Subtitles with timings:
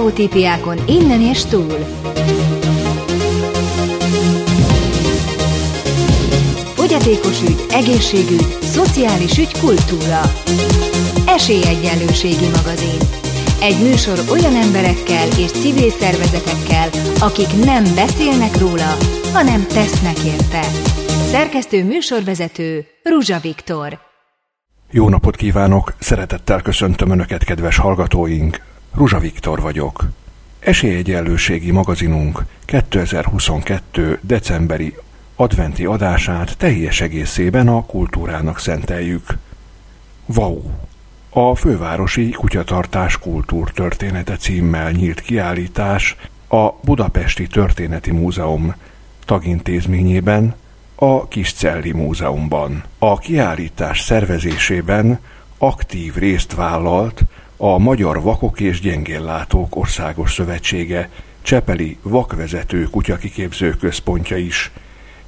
[0.00, 1.78] Sztereotípiákon innen és túl.
[6.74, 10.20] Fogyatékos ügy, egészségügy, szociális ügy, kultúra.
[11.26, 12.98] Esélyegyenlőségi magazin.
[13.60, 16.88] Egy műsor olyan emberekkel és civil szervezetekkel,
[17.18, 18.96] akik nem beszélnek róla,
[19.32, 20.62] hanem tesznek érte.
[21.30, 23.98] Szerkesztő műsorvezető Ruzsa Viktor.
[24.90, 25.94] Jó napot kívánok!
[25.98, 28.69] Szeretettel köszöntöm Önöket, kedves hallgatóink!
[28.94, 30.04] Ruzsa Viktor vagyok.
[30.58, 34.18] Esélyegyenlőségi magazinunk 2022.
[34.22, 34.94] decemberi
[35.36, 39.38] adventi adását teljes egészében a kultúrának szenteljük.
[40.26, 40.62] Vau!
[41.30, 46.16] A Fővárosi Kutyatartás Kultúrtörténete címmel nyílt kiállítás
[46.48, 48.74] a Budapesti Történeti Múzeum
[49.24, 50.54] tagintézményében,
[50.94, 52.82] a Kiscelli Múzeumban.
[52.98, 55.18] A kiállítás szervezésében
[55.58, 57.22] aktív részt vállalt
[57.62, 61.08] a Magyar Vakok és Gyengéllátók Országos Szövetsége
[61.42, 64.70] Csepeli Vakvezető Kutyakiképző Központja is,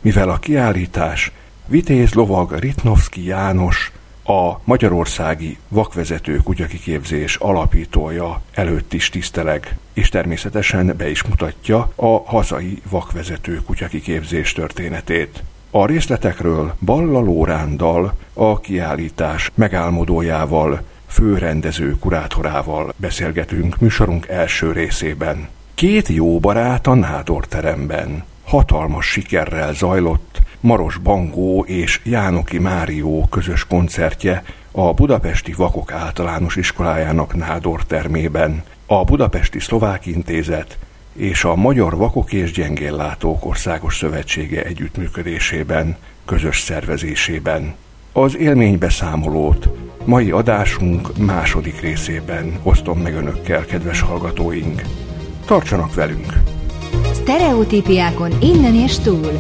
[0.01, 1.33] mivel a kiállítás
[1.67, 3.93] Vitéz Lovag Ritnovski János,
[4.25, 12.83] a Magyarországi Vakvezető Kutyakiképzés alapítója előtt is tiszteleg, és természetesen be is mutatja a hazai
[12.91, 15.43] vakvezető kutyakiképzés történetét.
[15.71, 25.49] A részletekről Balla Lórándal, a kiállítás megálmodójával, főrendező kurátorával beszélgetünk műsorunk első részében.
[25.75, 28.25] Két jó barát a Nádor teremben.
[28.45, 37.35] Hatalmas sikerrel zajlott Maros Bangó és Jánoki Márió közös koncertje a Budapesti Vakok Általános Iskolájának
[37.35, 38.63] Nádor termében.
[38.87, 40.79] A Budapesti Szlovák Intézet
[41.13, 47.75] és a Magyar Vakok és Gyengéllátók Országos Szövetsége együttműködésében, közös szervezésében.
[48.15, 49.69] Az élménybeszámolót
[50.05, 54.83] mai adásunk második részében osztom meg önökkel, kedves hallgatóink.
[55.47, 56.33] Tartsanak velünk!
[57.13, 59.31] Sztereotípiákon innen és túl.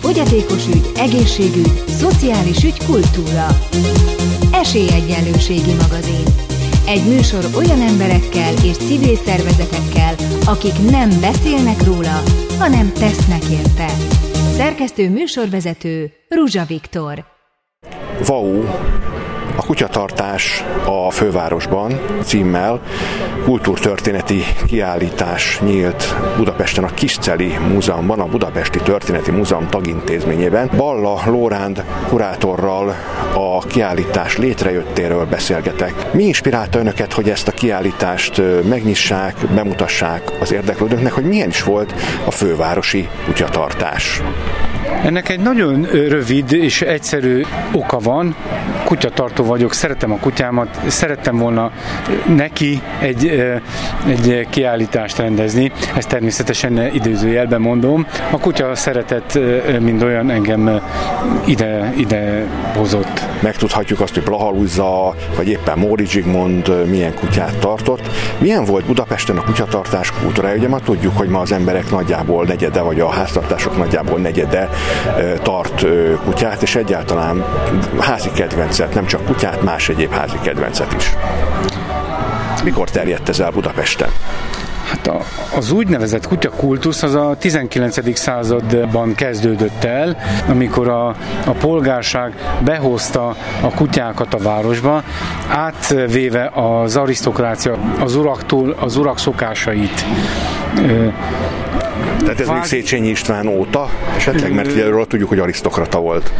[0.00, 3.46] Fogyatékos ügy, egészségügy, szociális ügy, kultúra.
[4.52, 6.43] Esélyegyenlőségi magazin.
[6.86, 10.14] Egy műsor olyan emberekkel és civil szervezetekkel,
[10.46, 12.22] akik nem beszélnek róla,
[12.58, 13.86] hanem tesznek érte.
[14.52, 17.24] Szerkesztő műsorvezető Ruzsa Viktor.
[18.26, 18.62] Vau!
[19.56, 22.80] A kutyatartás a fővárosban címmel
[23.44, 30.70] kultúrtörténeti kiállítás nyílt Budapesten a Kisceli Múzeumban, a Budapesti Történeti Múzeum tagintézményében.
[30.76, 32.94] Balla Lóránd kurátorral
[33.34, 36.12] a kiállítás létrejöttéről beszélgetek.
[36.12, 41.94] Mi inspirálta önöket, hogy ezt a kiállítást megnyissák, bemutassák az érdeklődőknek, hogy milyen is volt
[42.24, 44.22] a fővárosi kutyatartás?
[45.04, 47.42] Ennek egy nagyon rövid és egyszerű
[47.72, 48.36] oka van.
[48.84, 51.70] Kutyatartó vagyok, szeretem a kutyámat, szerettem volna
[52.26, 53.26] neki egy,
[54.06, 55.72] egy kiállítást rendezni.
[55.96, 58.06] Ezt természetesen időzőjelben mondom.
[58.30, 59.38] A kutya szeretet,
[59.80, 60.80] mind olyan engem
[61.44, 62.46] ide, ide
[62.76, 63.22] hozott.
[63.40, 68.10] Megtudhatjuk azt, hogy Blahaluzza, vagy éppen Móri Zsigmond milyen kutyát tartott.
[68.38, 70.56] Milyen volt Budapesten a kutyatartás kultúrája?
[70.56, 74.68] Ugye ma tudjuk, hogy ma az emberek nagyjából negyede, vagy a háztartások nagyjából negyede
[75.42, 75.86] tart
[76.24, 77.44] kutyát, és egyáltalán
[77.98, 81.10] házi kedvencet, nem csak kutyát, más egyéb házi kedvencet is.
[82.64, 84.08] Mikor terjedt ez el Budapesten?
[84.90, 85.20] Hát a,
[85.56, 88.18] az úgynevezett kutyakultusz az a 19.
[88.18, 90.16] században kezdődött el,
[90.48, 91.08] amikor a,
[91.44, 95.02] a polgárság behozta a kutyákat a városba,
[95.48, 100.04] átvéve az arisztokrácia az uraktól az urak szokásait.
[102.18, 102.56] Tehát ez Vágy...
[102.56, 106.32] még Széchenyi István óta esetleg, mert ugye tudjuk, hogy arisztokrata volt.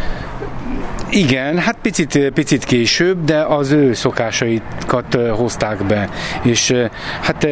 [1.17, 6.09] Igen, hát picit, picit később, de az ő szokásaikat hozták be.
[6.43, 6.75] És
[7.21, 7.47] hát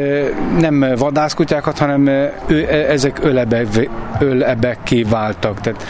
[0.59, 2.07] nem vadászkutyákat, hanem
[2.47, 5.61] ő, e, ezek ölebek, ölebekké váltak.
[5.61, 5.87] Tehát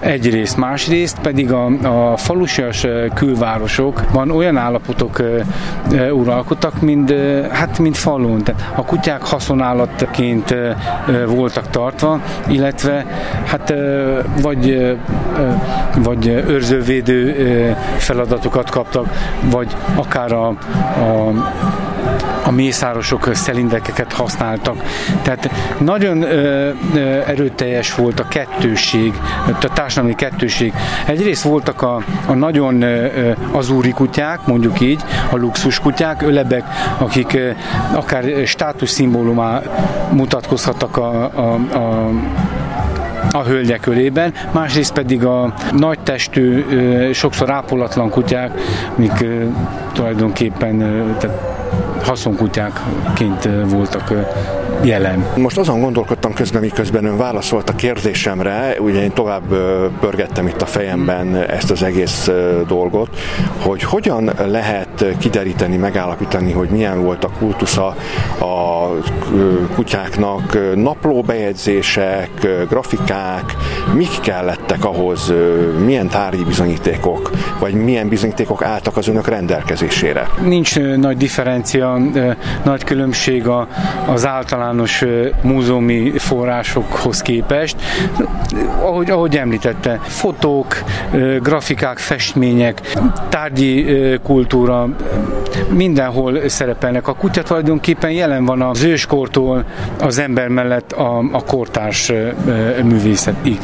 [0.00, 1.66] egyrészt, másrészt pedig a,
[2.12, 5.22] a falusias külvárosokban olyan állapotok
[6.12, 7.14] uralkodtak, mint,
[7.50, 8.42] hát, mint falun.
[8.42, 10.54] Tehát a kutyák haszonállatként
[11.26, 13.06] voltak tartva, illetve
[13.44, 13.74] hát
[14.42, 14.96] vagy,
[15.96, 19.06] vagy őrző védő feladatokat kaptak,
[19.50, 21.32] vagy akár a, a
[22.46, 24.82] a mészárosok szelindekeket használtak.
[25.22, 29.12] Tehát nagyon ö, ö, erőteljes volt a kettőség,
[29.62, 30.72] a társadalmi kettőség.
[31.06, 36.64] Egyrészt voltak a, a nagyon ö, azúri kutyák, mondjuk így, a luxus kutyák, ölebek,
[36.98, 37.50] akik ö,
[37.94, 39.62] akár státusz szimbólumá
[40.10, 42.10] mutatkozhattak a, a, a
[43.32, 46.64] a hölgyek ölében, másrészt pedig a nagy testű,
[47.12, 48.60] sokszor ápolatlan kutyák,
[48.94, 49.24] mik
[49.92, 50.78] tulajdonképpen
[51.18, 51.38] tehát
[52.02, 54.12] haszonkutyákként voltak
[54.82, 55.26] jelen.
[55.36, 59.42] Most azon gondolkodtam közben, miközben ön válaszolt a kérdésemre, ugye én tovább
[60.00, 62.30] pörgettem itt a fejemben ezt az egész
[62.66, 63.08] dolgot,
[63.62, 67.86] hogy hogyan lehet kideríteni, megállapítani, hogy milyen volt a kultusza
[68.40, 68.86] a
[69.74, 72.30] kutyáknak, naplóbejegyzések,
[72.68, 73.54] grafikák,
[73.94, 75.32] mik kellettek ahhoz,
[75.84, 80.28] milyen tárgyi bizonyítékok, vagy milyen bizonyítékok álltak az önök rendelkezésére?
[80.44, 81.98] Nincs nagy differencia,
[82.64, 83.46] nagy különbség
[84.06, 84.26] az
[84.66, 85.04] általános
[85.42, 87.76] múzeumi forrásokhoz képest.
[88.82, 90.82] Ahogy, ahogy említette, fotók,
[91.42, 92.80] grafikák, festmények,
[93.28, 93.86] tárgyi
[94.22, 94.88] kultúra,
[95.68, 97.08] mindenhol szerepelnek.
[97.08, 99.64] A kutya tulajdonképpen jelen van az őskortól
[100.00, 102.12] az ember mellett a, a kortárs
[102.82, 103.58] művészetig.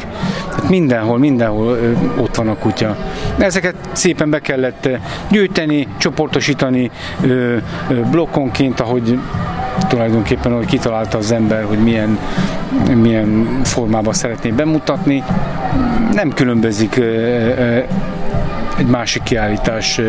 [0.49, 1.77] Tehát mindenhol, mindenhol
[2.17, 2.95] ott van a kutya.
[3.37, 4.89] Ezeket szépen be kellett
[5.29, 6.91] gyűjteni, csoportosítani
[8.11, 9.19] blokkonként, ahogy
[9.87, 12.19] tulajdonképpen, hogy kitalálta az ember, hogy milyen,
[12.93, 15.23] milyen formában szeretné bemutatni.
[16.13, 17.01] Nem különbözik
[18.77, 20.01] egy másik kiállítás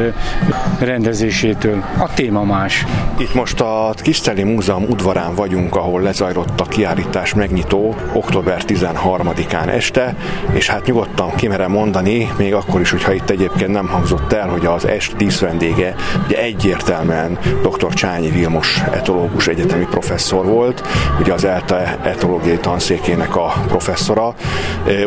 [0.79, 1.85] rendezésétől.
[1.99, 2.85] A téma más.
[3.17, 10.15] Itt most a Kiszteli Múzeum udvarán vagyunk, ahol lezajlott a kiállítás megnyitó október 13-án este,
[10.53, 14.67] és hát nyugodtan kimerem mondani, még akkor is, hogyha itt egyébként nem hangzott el, hogy
[14.67, 15.95] az est díszvendége
[16.25, 17.93] ugye egyértelműen dr.
[17.93, 20.83] Csányi Vilmos etológus egyetemi professzor volt,
[21.21, 24.35] ugye az ELTE etológiai tanszékének a professzora.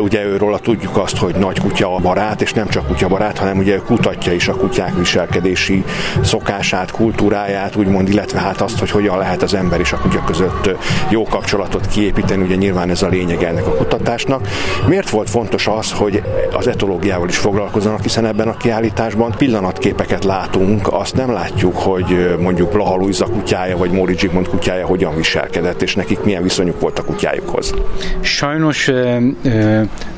[0.00, 3.76] Ugye őről tudjuk azt, hogy nagy kutya barát, és nem csak kutya barát, hanem ugye
[3.76, 5.84] kutatja is a kutyák viselkedési
[6.22, 10.70] szokását, kultúráját, úgymond, illetve hát azt, hogy hogyan lehet az ember és a kutya között
[11.10, 14.48] jó kapcsolatot kiépíteni, ugye nyilván ez a lényeg ennek a kutatásnak.
[14.86, 16.22] Miért volt fontos az, hogy
[16.52, 22.72] az etológiával is foglalkozzanak, hiszen ebben a kiállításban pillanatképeket látunk, azt nem látjuk, hogy mondjuk
[22.72, 27.04] Blaha Luisa kutyája vagy Móri Zsigmond kutyája hogyan viselkedett, és nekik milyen viszonyuk volt a
[27.04, 27.74] kutyájukhoz.
[28.20, 28.90] Sajnos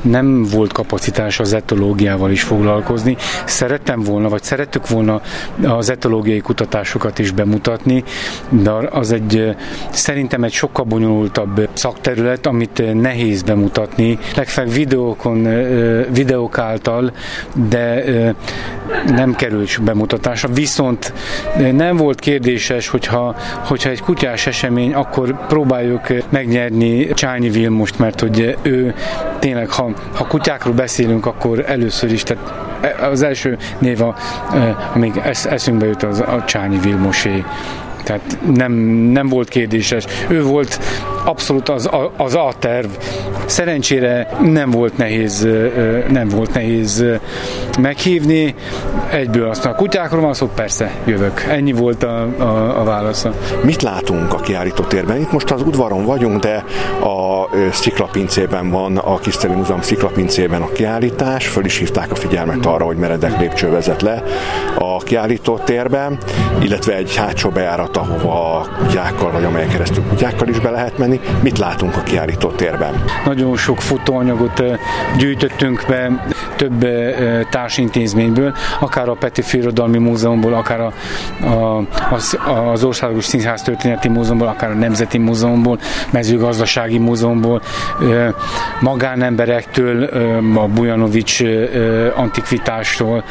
[0.01, 5.21] nem volt kapacitás az etológiával is foglalkozni, szerettem volna, vagy szerettük volna
[5.63, 8.03] az etológiai kutatásokat is bemutatni,
[8.49, 9.55] de az egy
[9.89, 15.43] szerintem egy sokkal bonyolultabb szakterület, amit nehéz bemutatni, legfeljebb videókon,
[16.13, 17.11] videók által,
[17.69, 18.03] de
[19.05, 20.49] nem került bemutatásra.
[20.53, 21.13] Viszont
[21.71, 23.35] nem volt kérdéses, hogyha,
[23.65, 28.93] hogyha egy kutyás esemény, akkor próbáljuk megnyerni Csányi Vilmost, mert hogy ő
[29.39, 32.69] tényleg, ha, ha kutyákról beszélünk, akkor először is, tehát
[33.11, 34.15] az első név, a,
[34.93, 37.43] amíg eszünkbe jut, az a Csányi Vilmosé.
[38.03, 38.71] Tehát nem,
[39.11, 40.05] nem volt kérdéses.
[40.27, 40.79] Ő volt
[41.25, 42.89] abszolút az, az a terv.
[43.45, 45.47] Szerencsére nem volt nehéz,
[46.09, 47.05] nem volt nehéz
[47.79, 48.55] meghívni.
[49.11, 51.41] Egyből aztán a kutyákról van szó, persze jövök.
[51.49, 53.33] Ennyi volt a, a, a válasza.
[53.63, 55.19] Mit látunk a kiállító térben?
[55.19, 56.63] Itt most az udvaron vagyunk, de
[57.01, 61.47] a sziklapincében van, a Kiszteli Múzeum sziklapincében a kiállítás.
[61.47, 64.23] Föl is hívták a figyelmet arra, hogy meredek lépcső vezet le
[64.79, 66.17] a kiállító térben,
[66.61, 71.10] illetve egy hátsó bejárat, ahova a kutyákkal, vagy amelyek keresztül kutyákkal is be lehet menni
[71.17, 71.39] tenni.
[71.43, 73.03] Mit látunk a kiállító térben?
[73.25, 74.63] Nagyon sok fotóanyagot
[75.17, 76.85] gyűjtöttünk be több
[77.49, 80.93] társintézményből, akár a Petőfi Irodalmi Múzeumból, akár a,
[81.45, 82.37] a, az,
[82.71, 85.79] az Országos Színház Történeti Múzeumból, akár a Nemzeti Múzeumból,
[86.11, 87.61] Mezőgazdasági Múzeumból,
[88.79, 90.03] magánemberektől,
[90.55, 91.41] a Bujanovics
[92.15, 93.23] antikvitástól,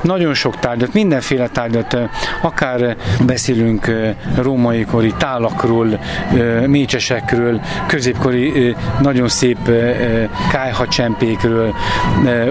[0.00, 1.98] nagyon sok tárgyat, mindenféle tárgyat,
[2.42, 3.90] akár beszélünk
[4.36, 5.98] római kori tálakról,
[6.66, 9.58] mécses ékesekről, középkori nagyon szép
[10.50, 11.74] kájhacsempékről,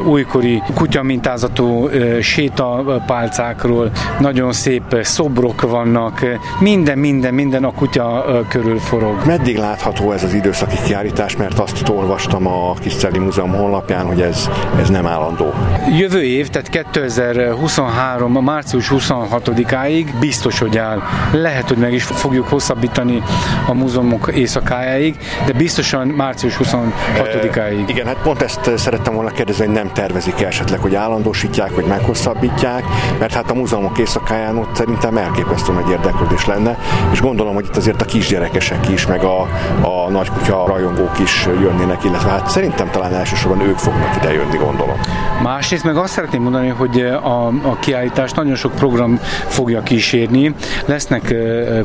[0.05, 1.89] újkori kutyamintázatú
[2.21, 6.25] sétapálcákról, nagyon szép szobrok vannak,
[6.59, 9.25] minden, minden, minden a kutya körül forog.
[9.25, 14.49] Meddig látható ez az időszaki kiállítás, mert azt olvastam a Kiszceli Múzeum honlapján, hogy ez,
[14.79, 15.53] ez nem állandó.
[15.97, 18.43] Jövő év, tehát 2023.
[18.43, 21.01] március 26-áig biztos, hogy áll.
[21.31, 23.23] Lehet, hogy meg is fogjuk hosszabbítani
[23.67, 27.83] a múzeumok éjszakájáig, de biztosan március 26-áig.
[27.87, 32.83] igen, hát pont ezt szerettem volna kérdezni, hogy nem tervezik esetleg, hogy állandósítják, vagy meghosszabbítják,
[33.19, 36.77] mert hát a múzeumok éjszakáján ott szerintem elképesztő nagy érdeklődés lenne,
[37.11, 39.41] és gondolom, hogy itt azért a kisgyerekesek is, meg a,
[39.81, 44.99] a nagykutya rajongók is jönnének, illetve hát szerintem talán elsősorban ők fognak ide jönni, gondolom.
[45.43, 50.53] Másrészt meg azt szeretném mondani, hogy a, a kiállítás nagyon sok program fogja kísérni.
[50.85, 51.35] Lesznek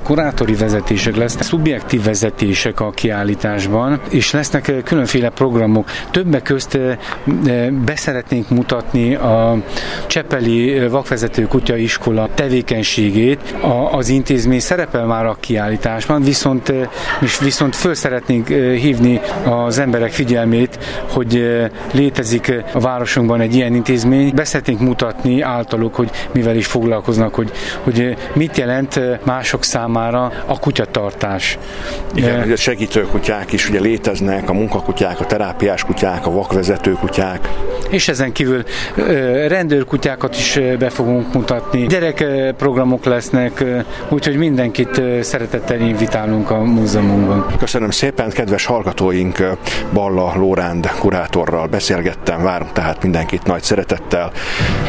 [0.03, 5.91] kurátori vezetések, lesznek szubjektív vezetések a kiállításban, és lesznek különféle programok.
[6.11, 6.79] Többek közt
[7.85, 9.57] beszeretnénk mutatni a
[10.07, 13.55] Csepeli Vakvezető Kutyaiskola tevékenységét.
[13.61, 16.73] A, az intézmény szerepel már a kiállításban, viszont,
[17.21, 20.79] és viszont föl szeretnénk hívni az emberek figyelmét,
[21.13, 21.61] hogy
[21.93, 24.35] létezik a városunkban egy ilyen intézmény.
[24.35, 27.51] Beszeretnénk mutatni általuk, hogy mivel is foglalkoznak, hogy,
[27.83, 31.59] hogy mit jelent mások számára a kutyatartás.
[32.15, 36.93] Igen, hogy a segítő kutyák is ugye léteznek, a munkakutyák, a terápiás kutyák, a vakvezető
[36.93, 37.49] kutyák.
[37.91, 38.63] És ezen kívül
[39.49, 43.65] rendőrkutyákat is be fogunk mutatni, gyerekprogramok lesznek,
[44.09, 47.47] úgyhogy mindenkit szeretettel invitálunk a múzeumunkban.
[47.59, 49.57] Köszönöm szépen, kedves hallgatóink,
[49.93, 54.33] Balla Lóránd kurátorral beszélgettem, várunk tehát mindenkit nagy szeretettel.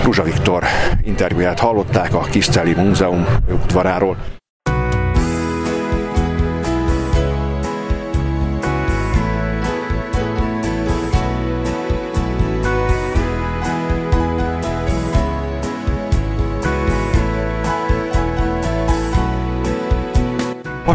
[0.03, 0.63] Ruzsa Viktor
[1.03, 3.25] interjúját hallották a Kiszteli Múzeum
[3.63, 4.38] udvaráról.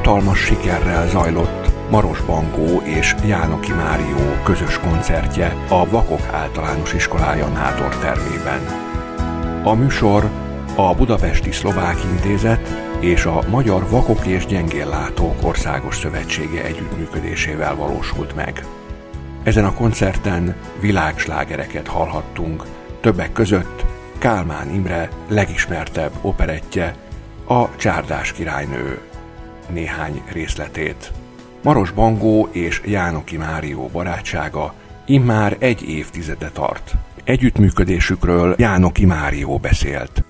[0.04, 7.96] Hatalmas sikerrel zajlott Maros Bankó és Jánoki Márió közös koncertje a Vakok Általános Iskolája Nádor
[7.96, 8.60] termében.
[9.62, 10.30] A műsor
[10.76, 12.68] a Budapesti Szlovák Intézet
[13.00, 18.64] és a Magyar Vakok és Gyengéllátók Országos Szövetsége együttműködésével valósult meg.
[19.42, 22.64] Ezen a koncerten világslágereket hallhattunk,
[23.00, 23.84] többek között
[24.18, 26.94] Kálmán Imre legismertebb operettje,
[27.48, 28.98] a Csárdás királynő
[29.68, 31.12] néhány részletét.
[31.62, 34.74] Maros Bangó és Jánoki Márió barátsága
[35.06, 36.94] immár egy évtizede tart.
[37.24, 40.24] Együttműködésükről Jánoki Márió beszélt.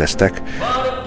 [0.00, 0.42] Rendeztek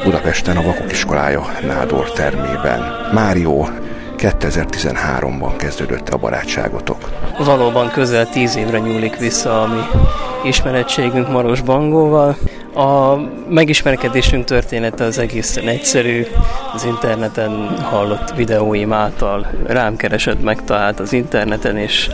[0.04, 3.10] Budapesten a Vakok Iskolája Nádor termében.
[3.14, 3.70] Márió
[4.18, 6.98] 2013-ban kezdődött a barátságotok.
[7.38, 9.82] Valóban közel tíz évre nyúlik vissza a mi
[10.44, 12.38] ismerettségünk Maros Bangóval.
[12.76, 13.16] A
[13.50, 16.26] megismerkedésünk története az egészen egyszerű.
[16.74, 22.10] Az interneten hallott videóim által rám keresett, megtalált az interneten, és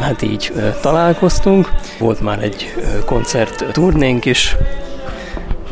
[0.00, 1.70] hát így találkoztunk.
[1.98, 4.56] Volt már egy koncert turnénk is,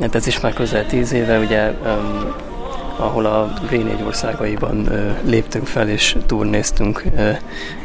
[0.00, 1.72] hát ez is már közel tíz éve, ugye
[2.96, 4.88] ahol a V4 országaiban
[5.24, 7.04] léptünk fel és turnéztünk.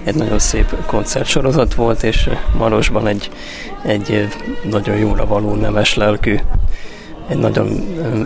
[0.04, 3.32] Egy nagyon szép koncertsorozat volt, és Marosban egy,
[3.84, 4.28] egy
[4.70, 6.40] nagyon jóra való nemes lelkű
[7.32, 7.70] egy nagyon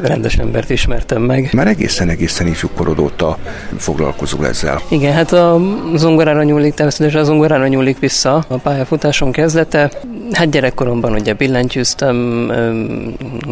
[0.03, 1.49] rendes embert ismertem meg.
[1.53, 3.37] Már egészen-egészen ifjú korod óta
[3.77, 4.81] foglalkozol ezzel.
[4.89, 5.61] Igen, hát a
[5.95, 9.91] zongorára nyúlik, természetesen a zongorára nyúlik vissza a pályafutásom kezdete.
[10.31, 12.51] Hát gyerekkoromban ugye billentyűztem,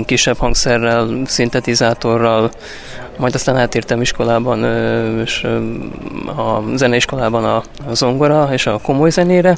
[0.06, 2.52] kisebb hangszerrel, szintetizátorral,
[3.18, 4.64] majd aztán átértem iskolában,
[5.24, 5.44] és
[6.38, 9.58] a zeneiskolában a zongora és a komoly zenére,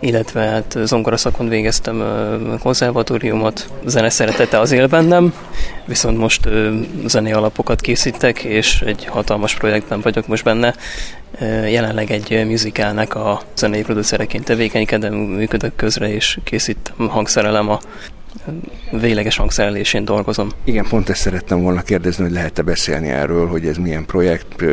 [0.00, 2.02] illetve hát zongora szakon végeztem
[2.62, 5.34] konzervatóriumot, zene szeretete az él bennem,
[5.84, 6.48] viszont most
[7.06, 10.74] zenei alapokat készítek, és egy hatalmas projektben vagyok most benne,
[11.68, 17.78] jelenleg egy musicalnek a zenei producereként tevékenykedem, működök közre, és készítem, hangszerelem a
[18.90, 20.48] végleges hangszerelésén dolgozom.
[20.64, 24.64] Igen, pont ezt szerettem volna kérdezni, hogy lehet-e beszélni erről, hogy ez milyen projekt,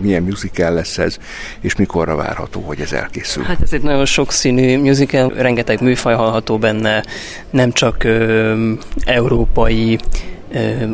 [0.00, 1.16] milyen musical lesz ez,
[1.60, 3.42] és mikorra várható, hogy ez elkészül?
[3.42, 7.02] Hát ez egy nagyon sokszínű musical, rengeteg műfaj hallható benne,
[7.50, 8.72] nem csak ö,
[9.04, 9.98] európai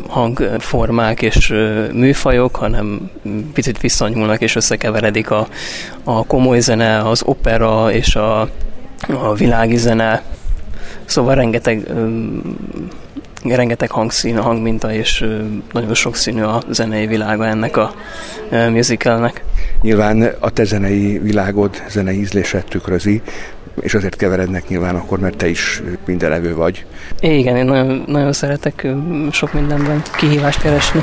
[0.07, 1.53] hangformák és
[1.93, 3.11] műfajok, hanem
[3.53, 5.47] picit visszanyúlnak és összekeveredik a,
[6.03, 8.41] a komoly zene, az opera és a,
[9.07, 10.23] a világi zene.
[11.05, 11.87] Szóval rengeteg
[13.43, 15.25] rengeteg hangszín, hangminta, és
[15.71, 17.93] nagyon sokszínű a zenei világa ennek a
[18.69, 19.43] musicalnek.
[19.81, 23.21] Nyilván a te zenei világod, zenei ízléset tükrözi,
[23.81, 26.85] és azért keverednek nyilván akkor, mert te is mindenevő vagy.
[27.19, 28.87] Igen, én nagyon, nagyon szeretek
[29.31, 31.01] sok mindenben kihívást keresni.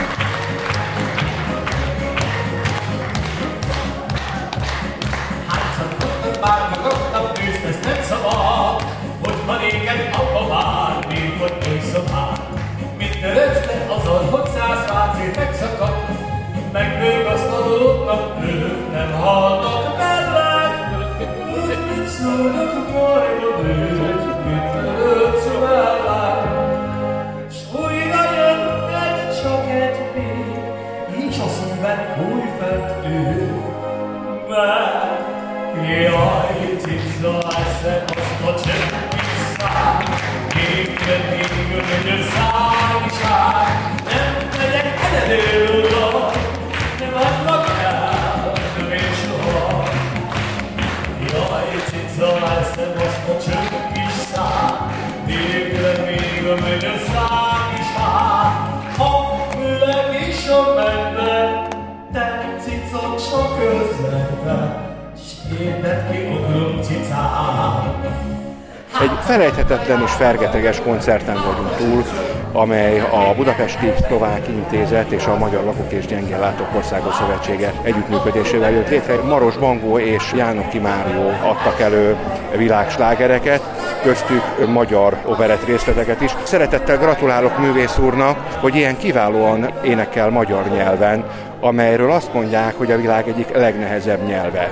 [69.01, 72.05] Egy felejthetetlen és fergeteges koncerten vagyunk túl,
[72.53, 78.71] amely a Budapesti Szlovák Intézet és a Magyar Lakók és Gyengén Látók Országos Szövetsége együttműködésével
[78.71, 79.23] jött létre.
[79.23, 82.17] Maros Bangó és Jánoki Márió adtak elő
[82.57, 83.63] világslágereket,
[84.03, 86.35] köztük magyar operett részleteket is.
[86.43, 91.25] Szeretettel gratulálok művész úrnak, hogy ilyen kiválóan énekel magyar nyelven,
[91.61, 94.71] amelyről azt mondják, hogy a világ egyik legnehezebb nyelve.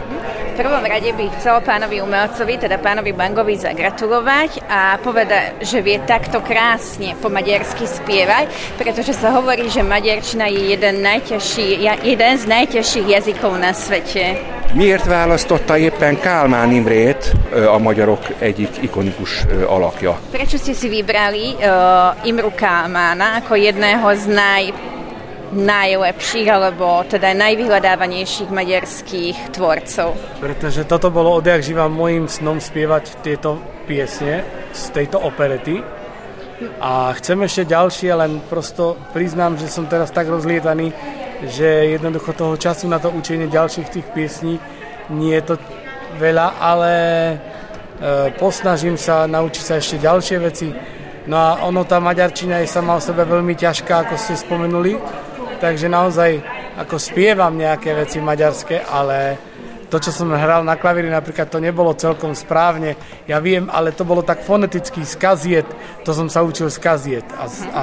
[0.61, 6.45] Prvom rade by chcel pánovi umelcovi, teda pánovi Bangovi zagratulovať a povedať, že vie takto
[6.45, 13.07] krásne po maďarsky spievať, pretože sa hovorí, že maďarčina je jeden, najťažší, jeden z najťažších
[13.09, 14.37] jazykov na svete.
[14.77, 20.15] Miért választotta éppen Kálmán Imrét, a magyarok egyik ikonikus alakja?
[20.29, 24.90] Prečo ste si vybrali uh, Imru Kálmána ako jedného z naj
[25.51, 30.15] najlepších alebo teda najvyhľadávanejších maďarských tvorcov.
[30.39, 33.59] Pretože toto bolo odjak živa môjim snom spievať tieto
[33.91, 35.83] piesne z tejto operety.
[36.79, 40.93] A chcem ešte ďalšie, len prosto priznám, že som teraz tak rozlietaný,
[41.49, 44.61] že jednoducho toho času na to učenie ďalších tých piesní
[45.09, 45.55] nie je to
[46.21, 47.35] veľa, ale e,
[48.37, 50.69] posnažím sa naučiť sa ešte ďalšie veci.
[51.27, 55.01] No a ono, tá maďarčina je sama o sebe veľmi ťažká, ako ste spomenuli,
[55.61, 56.41] takže naozaj
[56.81, 59.50] ako spievam nejaké veci maďarské, ale
[59.91, 62.95] to, čo som hral na klavíri, napríklad to nebolo celkom správne.
[63.27, 65.67] Ja viem, ale to bolo tak foneticky skaziet,
[66.07, 67.27] to som sa učil skaziet.
[67.35, 67.81] A, a,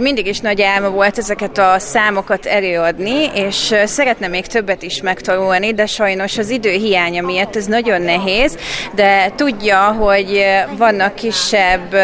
[0.00, 5.74] Mindig is nagy álma volt ezeket a számokat előadni, és szeretne még többet is megtanulni,
[5.74, 8.58] de sajnos az idő hiánya miatt ez nagyon nehéz,
[8.94, 10.44] de tudja, hogy
[10.76, 11.94] vannak kisebb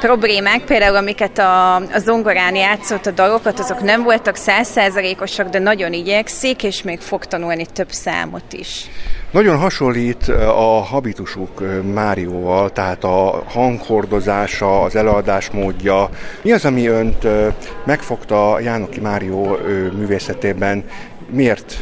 [0.00, 5.92] problémák, például amiket a, a zongorán játszott a dalokat, azok nem voltak százszázalékosak, de nagyon
[5.92, 7.90] igyekszik, és még fog tanulni több
[8.24, 8.90] számot is.
[9.30, 16.08] Nagyon hasonlít a habitusuk Márióval, tehát a hanghordozása, az előadás módja.
[16.42, 17.26] Mi az, ami önt
[17.84, 19.56] megfogta Jánoki Márió
[19.96, 20.84] művészetében,
[21.26, 21.76] miért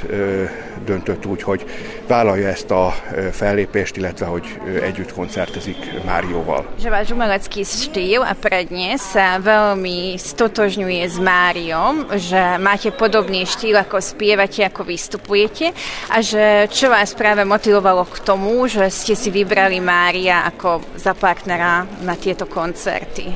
[0.84, 1.64] döntött úgy, hogy
[2.06, 2.94] vállalja ezt a
[3.32, 6.66] fellépést, illetve hogy együtt koncertezik Márióval.
[6.78, 13.78] Že váš umelecký štýl a prednes sa veľmi stotožňuje s Máriom, že máte podobný štýl,
[13.78, 15.70] ako spievate, ako vystupujete
[16.10, 21.14] a že čo vás práve motivovalo k tomu, že ste si vybrali Mária ako za
[21.14, 23.30] partnera na tieto koncerty?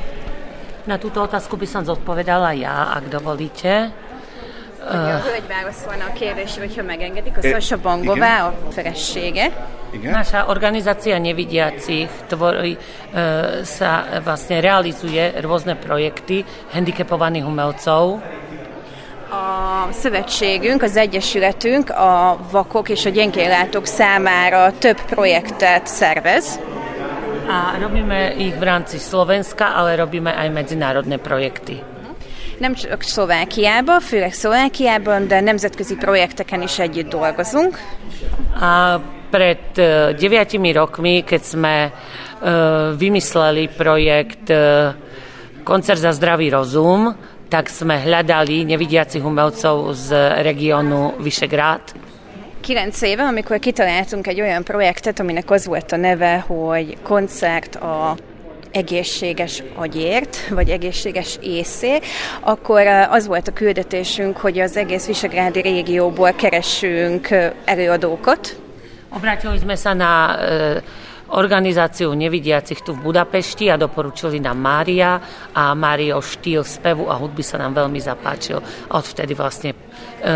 [0.87, 3.91] Na túto otázku by som zodpovedala ja, ak dovolíte.
[4.85, 9.51] A hölgy válaszolna a kérdésre, hogyha megengedik, a Sasha Bangová, a felesége.
[9.91, 10.11] Igen?
[10.11, 12.79] Naša organizácia nevidiacich tvorí, e,
[13.63, 18.19] sa vlastne realizuje rôzne projekty handicapovaných umelcov.
[19.31, 19.43] A
[19.91, 26.59] szövetségünk, az Egyesületünk a vakok és a gyengéllátók számára több projektet szervez.
[27.47, 31.96] A robíme ich v rámci Slovenska, ale robíme aj medzinárodné projekty
[32.59, 37.79] nem csak Szlovákiában, főleg Szlovákiában, de nemzetközi projekteken is együtt dolgozunk.
[38.59, 39.59] A pred
[40.19, 44.95] deviatimi rokmi, keď sme uh, vymysleli projekt uh,
[45.63, 47.11] koncert za zdravý rozum,
[47.47, 51.95] tak sme hľadali nevidiacich umelcov z regiónu Vyšegrád.
[52.61, 58.15] 9 éve, amikor kitaláltunk egy olyan projektet, aminek az volt a neve, hogy koncert a
[58.77, 61.99] egészséges agyért, vagy egészséges észé,
[62.41, 67.27] akkor az volt a küldetésünk, hogy az egész Visegrádi régióból keressünk
[67.65, 68.55] előadókat.
[69.07, 70.35] Obrátili sme sa na
[71.31, 75.19] organizáciu nevidiacich tu v Budapešti a doporučili nám Mária
[75.55, 78.59] a Mário štýl spevu a hudby sa nám veľmi zapáčil.
[78.91, 79.71] Odvtedy vlastne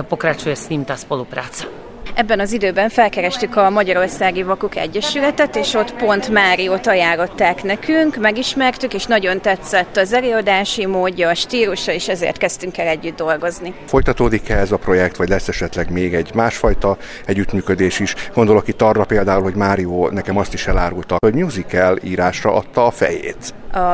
[0.07, 1.90] pokračuje s ním tá spolupráca.
[2.15, 8.93] Ebben az időben felkerestük a Magyarországi Vakok Egyesületet, és ott pont Máriót ajánlották nekünk, megismertük,
[8.93, 13.73] és nagyon tetszett az előadási módja, a stílusa, és ezért kezdtünk el együtt dolgozni.
[13.85, 18.15] Folytatódik-e ez a projekt, vagy lesz esetleg még egy másfajta együttműködés is?
[18.33, 22.91] Gondolok itt arra például, hogy Mário nekem azt is elárulta, hogy musical írásra adta a
[22.91, 23.53] fejét.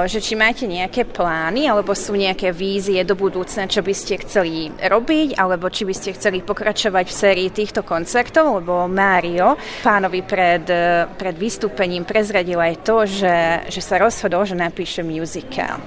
[0.09, 4.73] Že či máte nejaké plány, alebo sú nejaké vízie do budúcna, čo by ste chceli
[4.73, 9.53] robiť, alebo či by ste chceli pokračovať v sérii týchto koncertov, lebo Mário
[9.85, 10.65] pánovi pred,
[11.13, 13.37] pred vystúpením prezradil aj to, že,
[13.69, 15.77] že sa rozhodol, že napíše musical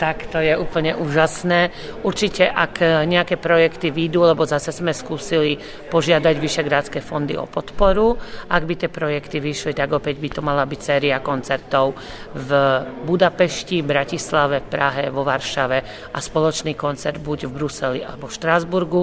[0.00, 1.68] tak to je úplne úžasné.
[2.00, 5.60] Určite, ak nejaké projekty výjdu, lebo zase sme skúsili
[5.92, 8.16] požiadať Vyšegrádske fondy o podporu,
[8.48, 11.92] ak by tie projekty vyšli, tak opäť by to mala byť séria koncertov
[12.32, 12.50] v
[13.04, 19.02] Budapešti, Bratislave, Prahe, vo Varšave a spoločný koncert buď v Bruseli alebo v Štrásburgu.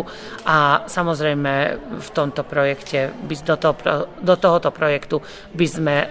[0.50, 1.54] A samozrejme
[2.02, 3.14] v tomto projekte,
[3.46, 3.76] do, toho,
[4.18, 5.22] do tohoto projektu
[5.54, 6.08] by sme e,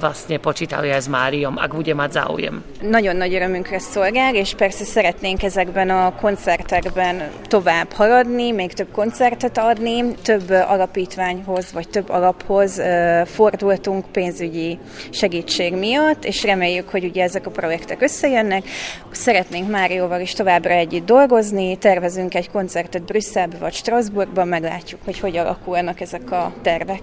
[0.00, 2.54] vlastne počítali aj s Máriom, ak bude mať záujem.
[2.80, 8.90] Nagyon nagy örömünkre szolgál, meg, és persze szeretnénk ezekben a koncertekben tovább haradni, még több
[8.92, 12.82] koncertet adni, több alapítványhoz vagy több alaphoz
[13.24, 14.78] fordultunk pénzügyi
[15.10, 18.64] segítség miatt, és reméljük, hogy ugye ezek a projektek összejönnek.
[19.10, 25.36] Szeretnénk Márióval is továbbra együtt dolgozni, tervezünk egy koncertet Brüsszelbe vagy Strasbourgban, meglátjuk, hogy hogy
[25.36, 27.00] alakulnak ezek a tervek.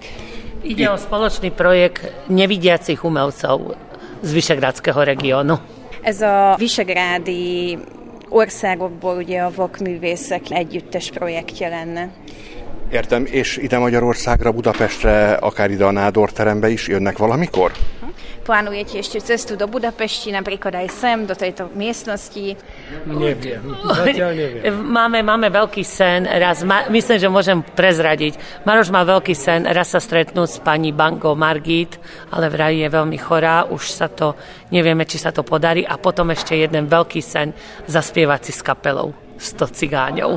[0.62, 3.62] Ide o spoločný projekt nevidiacich umelcov
[4.22, 5.60] z Vyšegrádskeho regiónu.
[6.02, 7.78] Ez a visegrádi
[8.30, 12.10] országokból ugye a vakművészek együttes projektje lenne.
[12.92, 17.72] Értem, és ide Magyarországra, Budapestre, akár ide a Nádor terembe is jönnek valamikor?
[18.48, 22.56] Plánujete ešte cestu do Budapešti, napríklad aj sem, do tejto miestnosti?
[23.04, 24.64] Neviem, zatiaľ neviem.
[24.98, 28.64] Máme, máme veľký sen, raz, ma, myslím, že môžem prezradiť.
[28.64, 32.00] Maroš má veľký sen, raz sa stretnúť s pani Banko Margit,
[32.32, 34.40] ale vraj je veľmi chorá, už sa to,
[34.72, 35.84] nevieme, či sa to podarí.
[35.84, 37.52] A potom ešte jeden veľký sen,
[37.84, 40.32] zaspievať si s kapelou 100 cigáňov.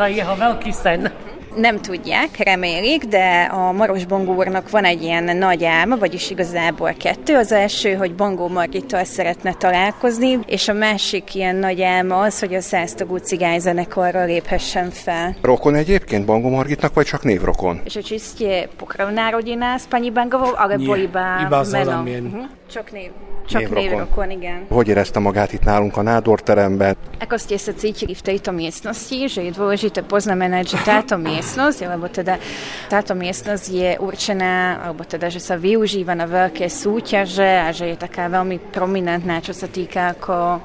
[0.00, 1.12] To je jeho veľký sen
[1.56, 6.94] nem tudják, remélik, de a Maros Bongó úrnak van egy ilyen nagy álma, vagyis igazából
[6.98, 7.36] kettő.
[7.36, 12.54] Az első, hogy Bongó Margittal szeretne találkozni, és a másik ilyen nagy álma az, hogy
[12.54, 15.36] a száztagú cigányzenekarra léphessen fel.
[15.42, 17.80] Rokon egyébként Bongó Margitnak, vagy csak névrokon?
[17.84, 22.02] És čistě pokrvná rodina s paní Bangovou, alebo iba, iba meno?
[22.02, 22.48] Uh-huh.
[22.72, 23.10] Csak név.
[23.50, 23.82] Csak névrokon.
[23.82, 24.66] névrokon, igen.
[24.68, 26.94] Hogy érezte magát itt nálunk a Nádor teremben?
[27.18, 32.06] Ako ste sa cítili v tejto miestnosti, že je dôležité poznamenať, že táto miestnosť, alebo
[32.06, 32.38] teda
[32.86, 37.96] táto miestnosť je určená, alebo teda, že sa využíva na veľké súťaže a že je
[37.98, 40.62] taká veľmi prominentná, čo sa týka ako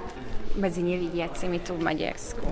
[0.56, 2.44] medzi nevidiacimi tu v Maďarsku?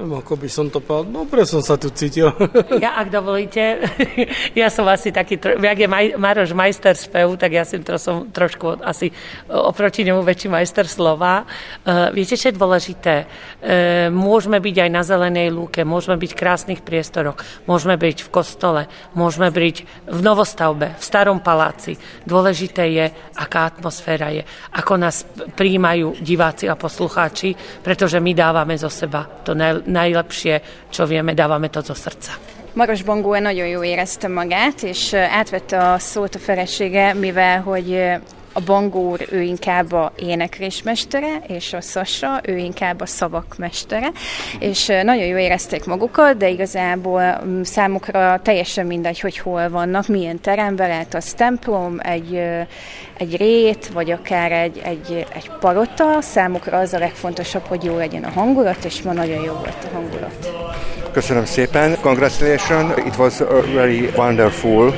[0.00, 2.32] No, ako by som to povedal, no pre som sa tu cítil.
[2.80, 3.84] ja, ak dovolíte,
[4.60, 8.80] ja som asi taký, jak je Maj, Maroš majster spevu, tak ja som, som trošku
[8.80, 9.12] asi
[9.52, 11.44] oproti nemu väčší majster slova.
[11.84, 13.14] Uh, viete, čo je dôležité?
[13.24, 17.36] Uh, môžeme byť aj na zelenej lúke, môžeme byť v krásnych priestoroch,
[17.68, 19.76] môžeme byť v kostole, môžeme byť
[20.08, 22.00] v novostavbe, v starom paláci.
[22.24, 24.42] Dôležité je, aká atmosféra je,
[24.72, 27.49] ako nás príjmajú diváci a poslucháči
[27.82, 29.54] pretože my dávame zo seba to
[29.86, 32.38] najlepšie, čo vieme, dávame to zo srdca.
[32.72, 37.98] Maros Bongó nagyon jó érezte magát, és átvette a szót a felesége, mivel hogy
[38.52, 44.12] a Bangúr ő inkább a éneklésmestere, és a Sasa ő inkább a szavak mestere,
[44.58, 50.88] és nagyon jó érezték magukat, de igazából számukra teljesen mindegy, hogy hol vannak, milyen teremben
[50.88, 52.42] lehet az templom, egy,
[53.18, 58.24] egy rét, vagy akár egy, egy, egy palota, számukra az a legfontosabb, hogy jó legyen
[58.24, 60.50] a hangulat, és ma nagyon jó volt a hangulat.
[61.12, 63.38] Köszönöm szépen, congratulations, it was
[63.74, 64.90] very wonderful.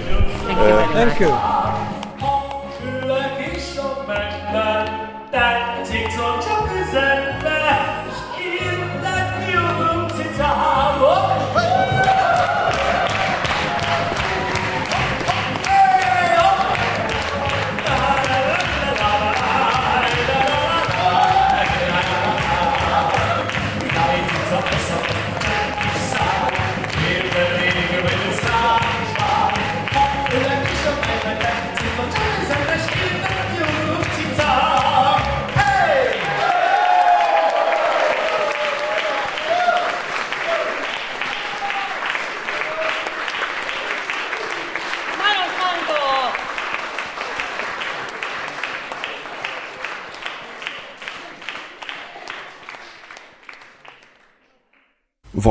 [0.47, 0.77] Thank you.
[0.77, 1.63] Uh, Thank you.
[5.33, 7.22] 但请从这个人。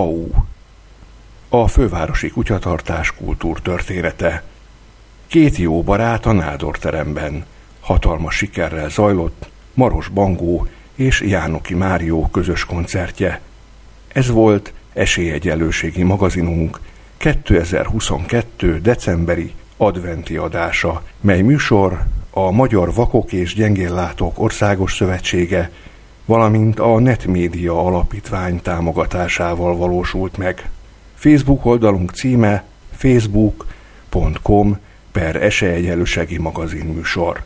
[0.02, 0.28] VAU,
[1.50, 4.44] a fővárosi kutyatartás kultúrtörténete.
[5.28, 7.46] Két jó barát a nádorteremben.
[7.80, 13.42] Hatalmas sikerrel zajlott Maros Bangó és Jánoki Márió közös koncertje.
[14.08, 16.80] Ez volt Esélyegyenlőségi magazinunk
[17.18, 18.80] 2022.
[18.80, 25.72] decemberi adventi adása, mely műsor a Magyar Vakok és Gyengéllátók Országos Szövetsége,
[26.32, 30.70] valamint a Netmédia Alapítvány támogatásával valósult meg.
[31.16, 34.78] Facebook oldalunk címe facebook.com
[35.12, 37.44] per esélyegyenlőségi magazin műsor.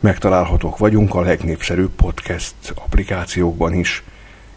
[0.00, 4.02] Megtalálhatók vagyunk a legnépszerűbb podcast applikációkban is.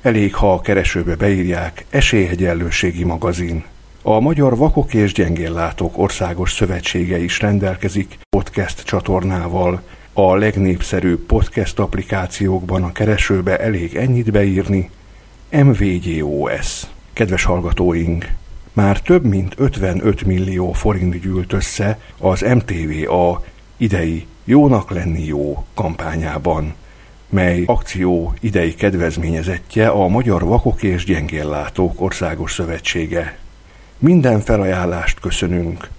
[0.02, 3.63] Elég, ha a keresőbe beírják Esélyegyenlőségi magazin.
[4.02, 9.82] A Magyar Vakok és Gyengéllátók Országos Szövetsége is rendelkezik podcast csatornával.
[10.19, 14.89] A legnépszerűbb podcast applikációkban a keresőbe elég ennyit beírni.
[15.51, 16.84] MVGOS.
[17.13, 18.32] Kedves hallgatóink,
[18.73, 23.43] már több mint 55 millió forint gyűlt össze az MTVA
[23.77, 26.73] idei Jónak lenni jó kampányában,
[27.30, 33.38] mely akció idei kedvezményezettje a Magyar Vakok és Gyengéllátók Országos Szövetsége.
[33.97, 35.89] Minden felajánlást köszönünk.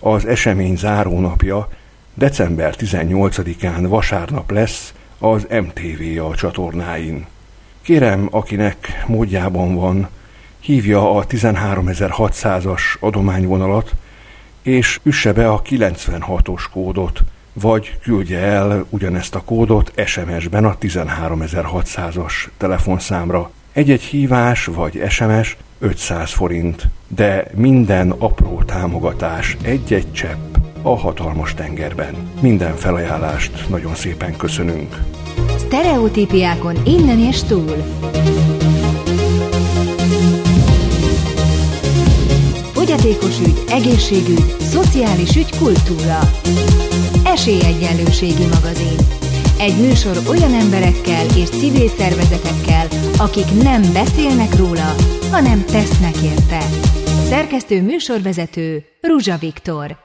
[0.00, 1.68] Az esemény zárónapja
[2.14, 7.26] december 18-án vasárnap lesz az MTV a csatornáin.
[7.82, 10.08] Kérem, akinek módjában van,
[10.60, 13.94] hívja a 13600-as adományvonalat,
[14.62, 17.20] és üsse be a 96-os kódot,
[17.52, 23.50] vagy küldje el ugyanezt a kódot SMS-ben a 13600-as telefonszámra.
[23.72, 30.54] Egy-egy hívás vagy SMS 500 forint, de minden apró támogatás egy-egy csepp
[30.86, 32.14] a hatalmas tengerben.
[32.40, 34.96] Minden felajánlást nagyon szépen köszönünk.
[35.58, 37.76] Stereotípiákon innen és túl.
[42.72, 46.18] Fogyatékos ügy, egészségügy, szociális ügy, kultúra.
[47.24, 48.96] Esélyegyenlőségi magazin.
[49.58, 52.86] Egy műsor olyan emberekkel és civil szervezetekkel,
[53.18, 54.94] akik nem beszélnek róla,
[55.30, 56.58] hanem tesznek érte.
[57.28, 60.03] Szerkesztő műsorvezető Ruzsa Viktor.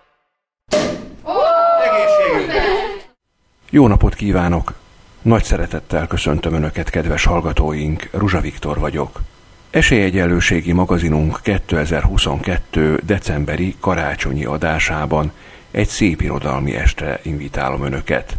[3.70, 4.74] Jó napot kívánok!
[5.22, 9.22] Nagy szeretettel köszöntöm Önöket, kedves hallgatóink, Ruzsa Viktor vagyok.
[9.70, 13.00] Esélyegyenlőségi magazinunk 2022.
[13.06, 15.32] decemberi karácsonyi adásában
[15.72, 18.38] egy szép irodalmi estre invitálom Önöket.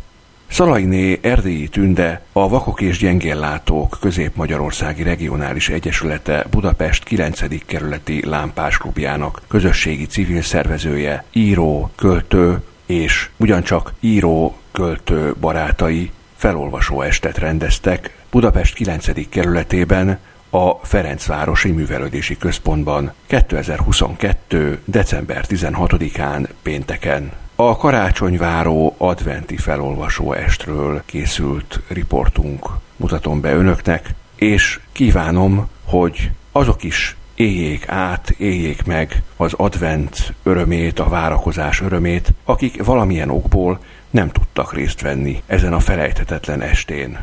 [0.51, 7.65] Szalainé Erdélyi Tünde, a Vakok és Gyengéllátók Közép-Magyarországi Regionális Egyesülete Budapest 9.
[7.67, 17.39] kerületi lámpás klubjának közösségi civil szervezője, író, költő és ugyancsak író, költő barátai felolvasó estet
[17.39, 19.29] rendeztek Budapest 9.
[19.29, 20.19] kerületében
[20.51, 24.81] a Ferencvárosi Művelődési Központban 2022.
[24.85, 27.33] december 16-án pénteken.
[27.55, 37.17] A karácsonyváró adventi felolvasó estről készült riportunk mutatom be önöknek, és kívánom, hogy azok is
[37.41, 43.79] éljék át, éljék meg az advent örömét, a várakozás örömét, akik valamilyen okból
[44.11, 47.19] nem tudtak részt venni ezen a felejthetetlen estén.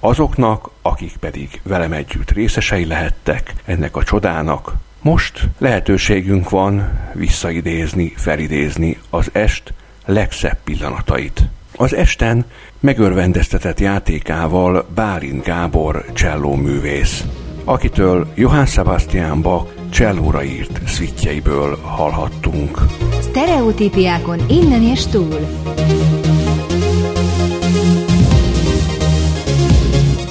[0.00, 8.98] Azoknak, akik pedig velem együtt részesei lehettek ennek a csodának, most lehetőségünk van visszaidézni, felidézni
[9.10, 9.72] az est
[10.04, 11.42] legszebb pillanatait.
[11.76, 12.44] Az esten
[12.80, 17.24] megörvendeztetett játékával Bálint Gábor cselló művész,
[17.68, 22.78] akitől Johann Sebastian Bach csellóra írt szvittjeiből hallhattunk.
[23.22, 25.38] Stereotípiákon innen és túl.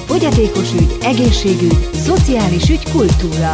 [0.06, 3.52] Fogyatékos ügy, egészségügy, szociális ügy, kultúra.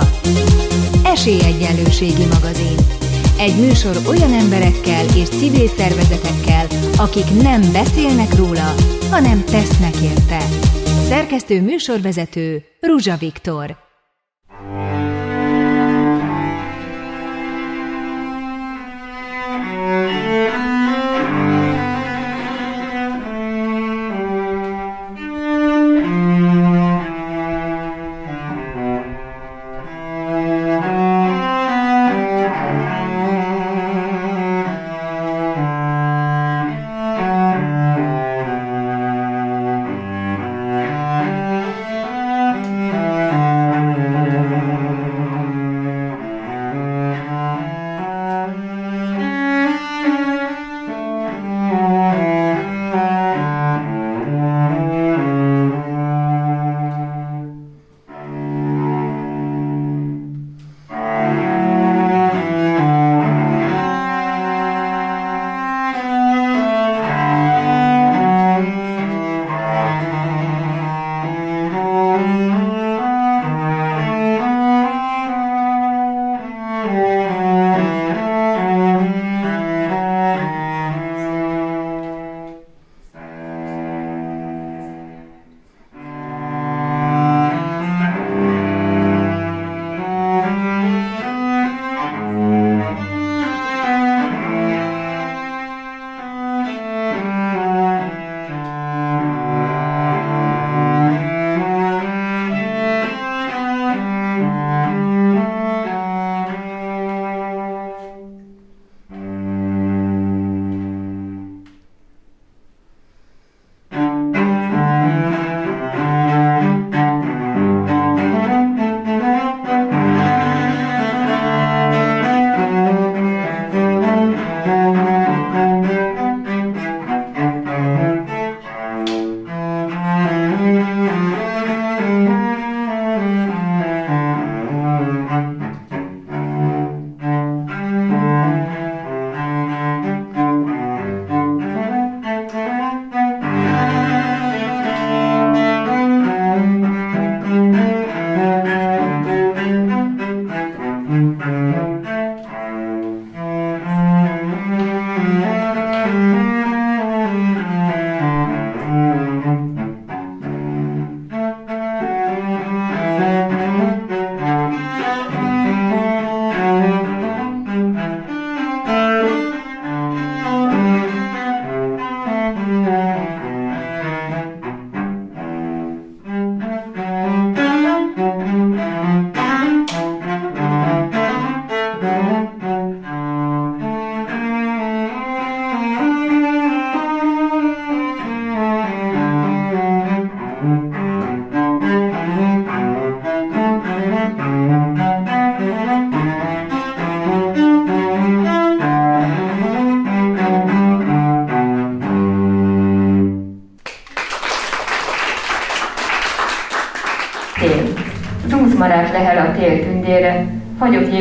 [1.05, 2.77] Esélyegyenlőségi magazin.
[3.39, 6.67] Egy műsor olyan emberekkel és civil szervezetekkel,
[6.97, 8.75] akik nem beszélnek róla,
[9.11, 10.45] hanem tesznek érte.
[11.05, 13.77] Szerkesztő műsorvezető Ruzsa Viktor.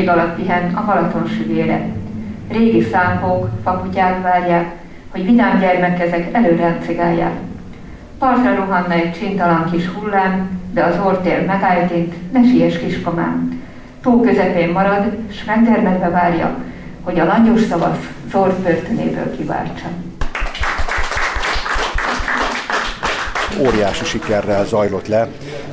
[0.03, 1.85] Jég alatt pihen a Balaton süvére.
[2.49, 4.71] Régi szánkók, fakutyák várják,
[5.09, 7.33] hogy vidám gyermekkezek előráncigálják.
[8.17, 13.61] Partra rohanna egy csintalan kis hullám, de az ortél megálltint, ne siess kiskomám.
[14.01, 16.55] Tó közepén marad, s megdermedve várja,
[17.01, 19.87] hogy a langyos szavasz zord börtönéből kiváltsa.
[23.59, 25.27] óriási sikerrel zajlott le.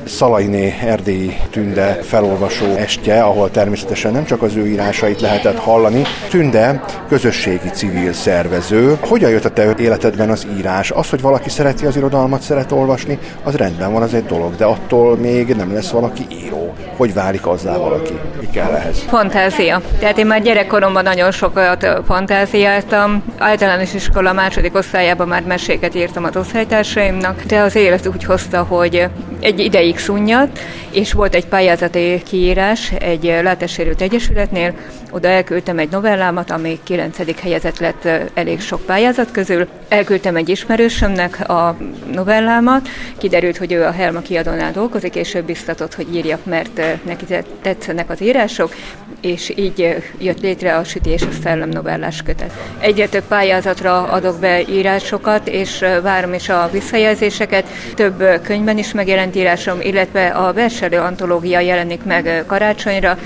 [0.05, 6.01] Szalainé erdélyi tünde felolvasó estje, ahol természetesen nem csak az ő írásait lehetett hallani.
[6.29, 8.97] Tünde közösségi civil szervező.
[8.99, 10.91] Hogyan jött a te életedben az írás?
[10.91, 14.65] Az, hogy valaki szereti az irodalmat, szeret olvasni, az rendben van, az egy dolog, de
[14.65, 16.73] attól még nem lesz valaki író.
[16.97, 18.13] Hogy válik azzá valaki?
[18.39, 19.05] Mi kell ehhez?
[19.07, 19.81] Fantázia.
[19.99, 23.23] Tehát én már gyerekkoromban nagyon sokat fantáziáltam.
[23.37, 29.07] Általános iskola második osztályában már meséket írtam az osztálytársaimnak, de az élet úgy hozta, hogy
[29.39, 30.59] egy ideig szunnyadt,
[30.91, 34.73] és volt egy pályázati kiírás egy látássérült egyesületnél,
[35.11, 37.41] oda elküldtem egy novellámat, ami 9.
[37.41, 39.67] helyezett lett elég sok pályázat közül.
[39.91, 41.77] Elküldtem egy ismerősömnek a
[42.11, 47.25] novellámat, kiderült, hogy ő a Helma kiadónál dolgozik, és ő biztatott, hogy írjak, mert neki
[47.61, 48.75] tetszenek az írások,
[49.21, 52.53] és így jött létre a Süti és a Szellem novellás kötet.
[52.79, 57.67] Egyre több pályázatra adok be írásokat, és várom is a visszajelzéseket.
[57.95, 63.17] Több könyvben is megjelent írásom, illetve a verselő antológia jelenik meg karácsonyra,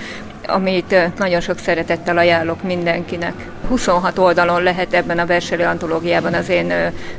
[0.47, 3.33] amit nagyon sok szeretettel ajánlok mindenkinek.
[3.67, 6.73] 26 oldalon lehet ebben a verselő antológiában az én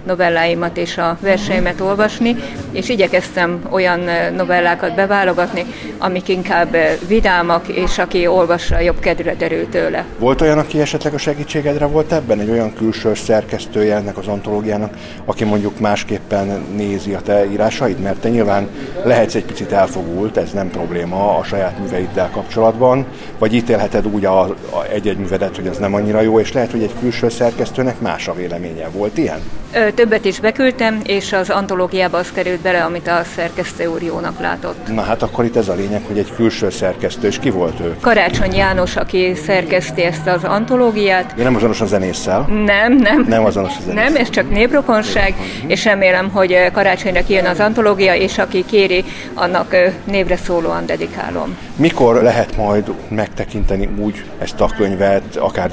[0.06, 2.36] novelláimat és a verseimet olvasni,
[2.70, 4.00] és igyekeztem olyan
[4.36, 5.64] novellákat beválogatni,
[5.98, 6.76] amik inkább
[7.08, 10.04] vidámak, és aki olvassa, jobb kedvre derül tőle.
[10.18, 12.40] Volt olyan, aki esetleg a segítségedre volt ebben?
[12.40, 14.94] Egy olyan külső szerkesztője ennek az antológiának,
[15.24, 17.98] aki mondjuk másképpen nézi a te írásaid?
[17.98, 18.68] Mert te nyilván
[19.04, 23.06] lehetsz egy picit elfogult, ez nem probléma a saját műveiddel kapcsolatban,
[23.38, 26.82] vagy ítélheted úgy a, a egy-egy művedet, hogy ez nem annyira jó, és lehet, hogy
[26.82, 28.88] egy külső szerkesztőnek más a véleménye.
[28.88, 29.38] Volt ilyen?
[29.72, 34.40] Ö, többet is beküldtem, és az antológiába az került bele, amit a szerkesztő úr jónak
[34.40, 34.94] látott.
[34.94, 37.96] Na hát akkor itt ez a lényeg, hogy egy külső szerkesztő, és ki volt ő?
[38.00, 41.34] Karácsony János, aki szerkeszti ezt az antológiát.
[41.38, 42.40] Én nem azonos a zenésszel?
[42.64, 43.24] Nem, nem.
[43.28, 44.04] Nem azonos a zenésszel.
[44.04, 45.34] Nem, ez csak névrokonság,
[45.66, 51.56] és remélem, hogy karácsonyra kijön az antológia, és aki kéri, annak névre szólóan dedikálom.
[51.76, 55.70] Mikor lehet majd megtekinteni úgy ezt a könyvet, akár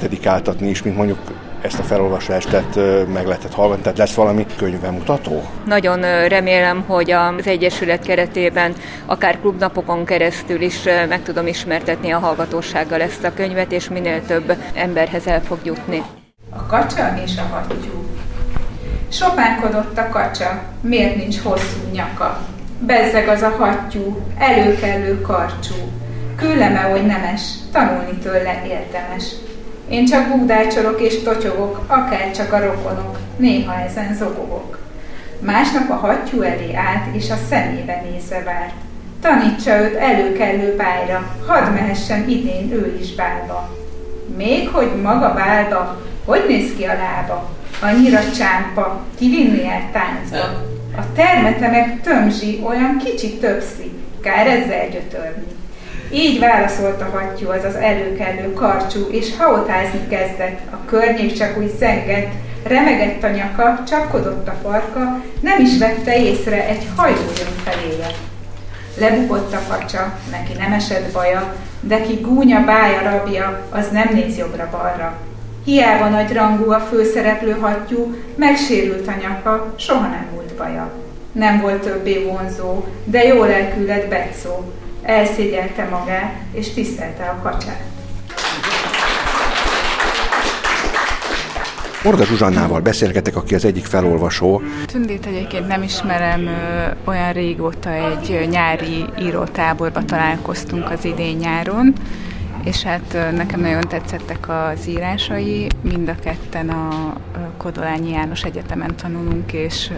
[0.54, 1.18] dedikáltatni is, mint mondjuk
[1.62, 5.42] ezt a felolvasást tehát meg lehetett hallgatni, tehát lesz valami könyvemutató?
[5.66, 8.74] Nagyon remélem, hogy az Egyesület keretében
[9.06, 14.56] akár klubnapokon keresztül is meg tudom ismertetni a hallgatósággal ezt a könyvet, és minél több
[14.74, 16.02] emberhez el fog jutni.
[16.50, 18.04] A kacsa és a hattyú.
[19.10, 22.38] Sopánkodott a kacsa, miért nincs hosszú nyaka?
[22.78, 25.74] Bezzeg az a hattyú, előkelő karcsú.
[26.36, 27.40] Külleme, hogy nemes,
[27.72, 29.24] tanulni tőle érdemes.
[29.88, 34.78] Én csak bugdácsolok és totyogok, akár csak a rokonok, néha ezen zokogok.
[35.40, 38.74] Másnap a hattyú elé állt, és a szemébe nézve várt.
[39.20, 43.76] Tanítsa őt előkelő bájra, hadd mehessen idén ő is bálba.
[44.36, 47.50] Még hogy maga bálba, hogy néz ki a lába?
[47.82, 50.62] Annyira csámpa, kivinni el táncba.
[50.96, 55.46] A termete meg tömzsi, olyan kicsit többszi, kár ezzel gyötörni.
[56.14, 61.70] Így válaszolt a hattyú, az az előkelő karcsú, és haotázni kezdett, a környék csak úgy
[61.78, 62.32] zengett,
[62.64, 68.06] remegett a nyaka, csapkodott a farka, nem is vette észre, egy hajó jön feléje.
[68.98, 74.36] Lebukott a kacsa, neki nem esett baja, de ki gúnya bája rabja, az nem néz
[74.36, 75.18] jobbra-balra.
[75.64, 80.90] Hiába nagy rangú a főszereplő hattyú, megsérült a nyaka, soha nem volt baja.
[81.32, 84.64] Nem volt többé vonzó, de jó lelkű lett Betszó,
[85.04, 87.82] elszégyelte magát, és tisztelte a kacsát.
[92.04, 94.62] Morga Zsuzsannával beszélgetek, aki az egyik felolvasó.
[94.86, 96.48] Tündét egyébként nem ismerem,
[97.04, 101.92] olyan régóta egy nyári írótáborba találkoztunk az idén nyáron,
[102.64, 107.12] és hát nekem nagyon tetszettek az írásai, mind a ketten a
[107.56, 109.90] Kodolányi János Egyetemen tanulunk, és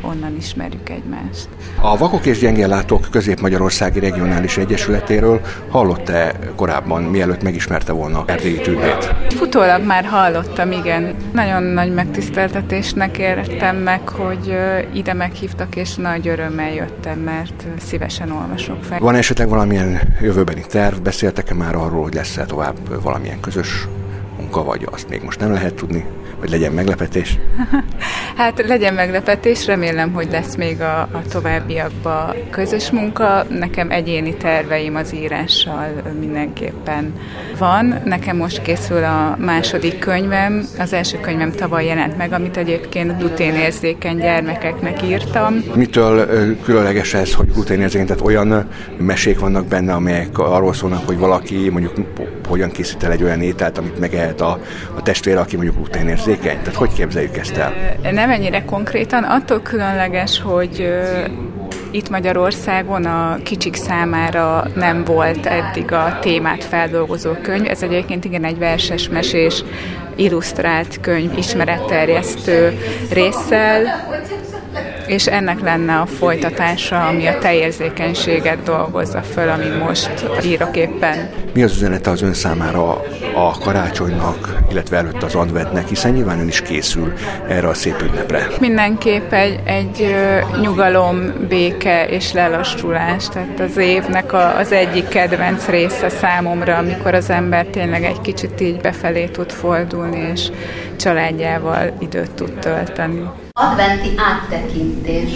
[0.00, 1.48] onnan ismerjük egymást.
[1.80, 9.14] A Vakok és Gyengéllátók Közép-Magyarországi Regionális Egyesületéről hallott-e korábban, mielőtt megismerte volna Erdélyi Tündét?
[9.28, 11.14] Futólag már hallottam, igen.
[11.32, 14.54] Nagyon nagy megtiszteltetésnek értem meg, hogy
[14.92, 18.98] ide meghívtak, és nagy örömmel jöttem, mert szívesen olvasok fel.
[18.98, 20.96] Van esetleg valamilyen jövőbeni terv?
[20.96, 23.88] Beszéltek-e már arról, hogy lesz-e tovább valamilyen közös
[24.36, 26.04] munka, vagy azt még most nem lehet tudni?
[26.40, 27.38] Vagy legyen meglepetés?
[28.36, 33.44] hát legyen meglepetés, remélem, hogy lesz még a, a továbbiakban közös munka.
[33.48, 35.88] Nekem egyéni terveim az írással
[36.20, 37.12] mindenképpen
[37.58, 38.00] van.
[38.04, 40.66] Nekem most készül a második könyvem.
[40.78, 45.64] Az első könyvem tavaly jelent meg, amit egyébként gluténérzékeny gyermekeknek írtam.
[45.74, 46.26] Mitől
[46.64, 48.06] különleges ez, hogy gluténérzékeny?
[48.06, 51.92] Tehát olyan mesék vannak benne, amelyek arról szólnak, hogy valaki mondjuk
[52.48, 54.58] hogyan készít el egy olyan ételt, amit megehet a,
[54.94, 56.29] a testvére, aki mondjuk gluténérzékeny?
[56.38, 57.72] Tehát hogy képzeljük ezt el?
[58.12, 60.88] Nem ennyire konkrétan, attól különleges, hogy
[61.90, 67.70] itt Magyarországon a kicsik számára nem volt eddig a témát feldolgozó könyv.
[67.70, 69.64] Ez egyébként igen egy verses mesés,
[70.16, 72.78] illusztrált könyv, ismeretterjesztő
[73.12, 73.82] résszel,
[75.10, 80.10] és ennek lenne a folytatása, ami a teljérzékenységet dolgozza föl, ami most
[80.44, 81.30] írok éppen.
[81.54, 83.02] Mi az üzenete az ön számára
[83.34, 87.12] a karácsonynak, illetve előtt az adventnek, hiszen nyilván ön is készül
[87.48, 88.46] erre a szép ünnepre.
[88.60, 90.14] Mindenképp egy, egy
[90.60, 93.28] nyugalom, béke és lelassulás.
[93.28, 98.60] Tehát az évnek a, az egyik kedvenc része számomra, amikor az ember tényleg egy kicsit
[98.60, 100.48] így befelé tud fordulni, és
[100.96, 103.49] családjával időt tud tölteni.
[103.62, 105.30] Adventi áttekintés.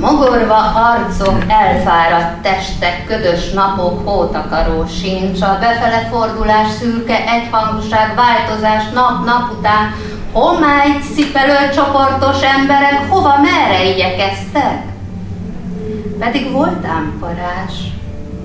[0.00, 9.50] Mogorva arcok, elfáradt testek, ködös napok, hótakaró sincs, a befele fordulás szürke, egyhangúság, változás nap-nap
[9.58, 9.94] után,
[10.32, 14.82] homály, szipelő csoportos emberek, hova, merre igyekeztek?
[16.18, 17.72] Pedig voltám parás,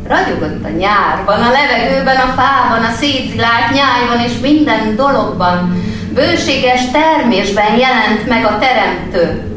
[0.07, 5.81] ragyogott a nyárban, a levegőben, a fában, a szétzilált nyájban és minden dologban,
[6.17, 9.51] bőséges termésben jelent meg a teremtő.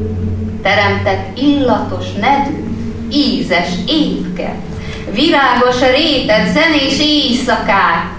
[0.61, 2.63] Teremtett illatos nedű,
[3.11, 4.55] ízes étket,
[5.13, 8.13] virágos rétet, zenés éjszakát,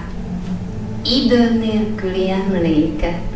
[1.05, 3.32] idő nélküli emléket.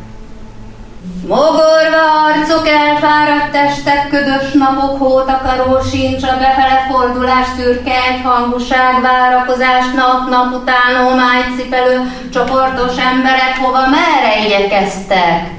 [1.27, 10.61] Mogorva arcok, elfáradt testek, ködös napok, hótakaró sincs, a befele fordulás, szürke egyhangúság, várakozás, nap-nap
[10.61, 12.01] után homálycipelő,
[12.33, 15.51] csoportos emberek, hova, merre igyekeztek?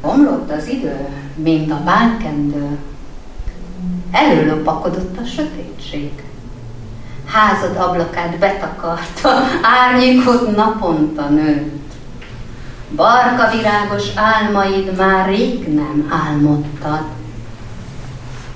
[0.00, 2.78] Omlott az idő, mint a bánkendő.
[4.12, 6.10] Előlopakodott a sötétség.
[7.26, 9.30] Házad ablakát betakarta,
[9.62, 11.79] árnyékot naponta nőtt.
[12.96, 17.04] Barka virágos álmaid már rég nem álmodtad.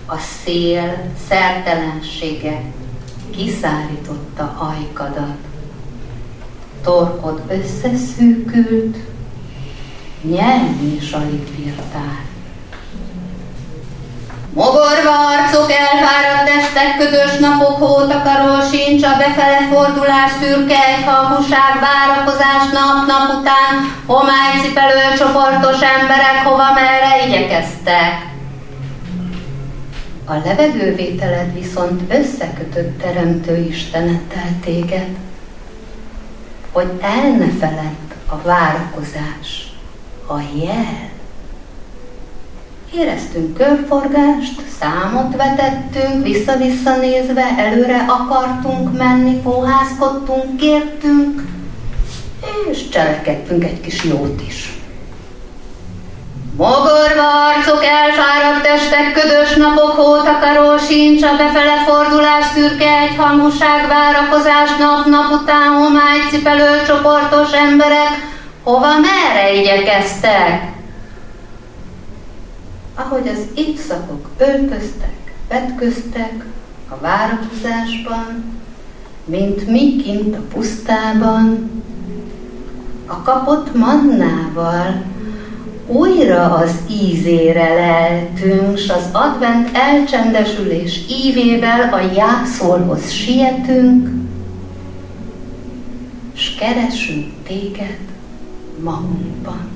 [0.07, 2.63] A szél szertelensége
[3.31, 5.37] kiszárította ajkadat.
[6.83, 8.97] Torkod összeszűkült,
[10.23, 12.34] nyelni is alig bírtál.
[14.55, 23.39] Mogorva arcok, elfáradt testek, ködös napok, hótakaró sincs, a befele fordulás, szürke egyhalmúság, várakozás nap-nap
[23.39, 23.75] után,
[24.07, 28.33] homálycipelő csoportos emberek, hova merre igyekeztek.
[30.25, 35.17] A levegővételed viszont összekötött teremtő Istenettel téged,
[36.73, 39.73] hogy el ne feledd a várakozás,
[40.27, 41.14] a jel,
[42.99, 51.43] Éreztünk körforgást, számot vetettünk, vissza-vissza nézve, előre akartunk menni, póházkodtunk, kértünk,
[52.71, 54.79] és cselekedtünk egy kis jót is.
[56.57, 65.31] Mogorva arcok, elfáradt testek, ködös napok, hótakaró sincs, a befele fordulás, szürke egyhangúság, várakozás, nap-nap
[65.43, 68.13] után homálycipelő csoportos emberek,
[68.63, 70.73] hova, merre igyekeztek?
[72.95, 76.45] Ahogy az évszakok öltöztek, vetköztek
[76.89, 78.45] a várakozásban,
[79.25, 81.71] mint mi kint a pusztában,
[83.07, 85.03] a kapott mannával
[85.87, 94.09] újra az ízére leltünk, s az advent elcsendesülés ívével a jászolhoz sietünk,
[96.33, 97.99] s keresünk téged
[98.83, 99.74] magunkban.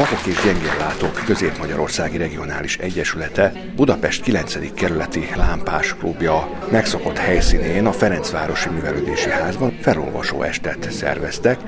[0.00, 4.74] Vakok és Gyengéllátók Közép-Magyarországi Regionális Egyesülete Budapest 9.
[4.74, 11.58] kerületi lámpás klubja megszokott helyszínén a Ferencvárosi Művelődési Házban felolvasó estet szerveztek,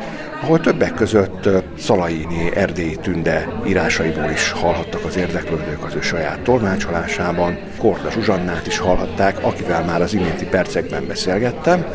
[0.43, 7.59] ahol többek között Szalaini Erdélyi Tünde írásaiból is hallhattak az érdeklődők az ő saját tolmácsolásában,
[7.79, 11.87] Korda Zsuzsannát is hallhatták, akivel már az iménti percekben beszélgettem,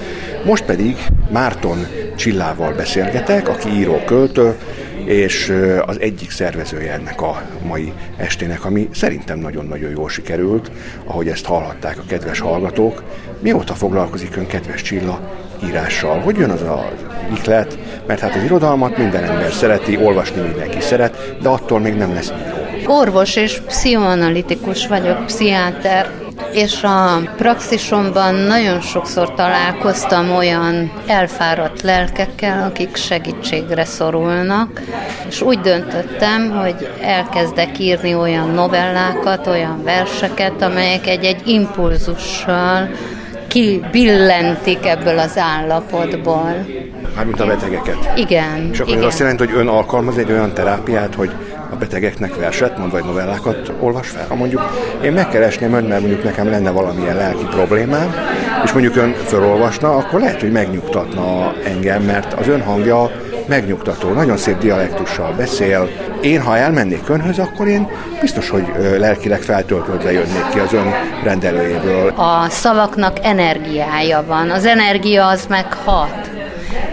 [0.45, 0.97] most pedig
[1.31, 4.55] Márton Csillával beszélgetek, aki író-költő,
[5.07, 5.53] és
[5.85, 10.71] az egyik szervezője ennek a mai estének, ami szerintem nagyon-nagyon jól sikerült,
[11.05, 13.03] ahogy ezt hallhatták a kedves hallgatók.
[13.39, 15.19] Mióta foglalkozik ön, kedves Csilla,
[15.65, 16.19] írással?
[16.19, 16.91] Hogy jön az a
[17.35, 17.77] iklet?
[18.07, 22.29] Mert hát az irodalmat minden ember szereti, olvasni mindenki szeret, de attól még nem lesz
[22.29, 22.93] író.
[22.95, 26.11] Orvos és pszichoanalitikus vagyok, pszichiáter,
[26.51, 34.81] és a praxisomban nagyon sokszor találkoztam olyan elfáradt lelkekkel, akik segítségre szorulnak,
[35.27, 42.89] és úgy döntöttem, hogy elkezdek írni olyan novellákat, olyan verseket, amelyek egy-egy impulzussal
[43.47, 46.65] kibillentik ebből az állapotból.
[47.15, 48.11] Mármint a betegeket.
[48.15, 48.69] Igen.
[48.71, 49.03] És akkor igen.
[49.03, 51.31] ez azt jelenti, hogy ön alkalmaz egy olyan terápiát, hogy
[51.71, 54.25] a betegeknek verset mond, vagy novellákat olvas fel.
[54.27, 54.61] Ha mondjuk
[55.03, 58.13] én megkeresném ön, mert mondjuk nekem lenne valamilyen lelki problémám,
[58.63, 63.11] és mondjuk ön felolvasna, akkor lehet, hogy megnyugtatna engem, mert az ön hangja
[63.47, 65.89] megnyugtató, nagyon szép dialektussal beszél.
[66.21, 67.87] Én, ha elmennék önhöz, akkor én
[68.21, 68.65] biztos, hogy
[68.97, 70.93] lelkileg feltöltődve jönnék ki az ön
[71.23, 72.07] rendelőjéből.
[72.09, 76.29] A szavaknak energiája van, az energia az meg hat.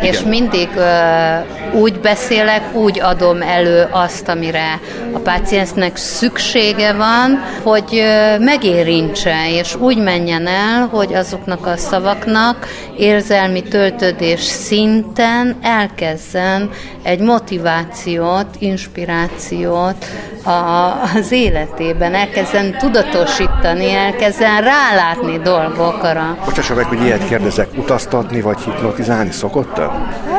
[0.01, 0.85] És mindig uh,
[1.75, 4.81] úgy beszélek, úgy adom elő azt, amire
[5.12, 8.03] a páciensnek szüksége van, hogy
[8.39, 12.66] megérintse, és úgy menjen el, hogy azoknak a szavaknak
[12.97, 16.70] érzelmi töltődés szinten elkezzen
[17.03, 20.07] egy motivációt, inspirációt
[20.45, 20.51] a,
[21.14, 26.39] az életében, elkezden tudatosítani, elkezden rálátni dolgokra.
[26.45, 30.34] Bocsássa meg, hogy ilyet kérdezek, utaztatni vagy hipnotizálni szokott -e?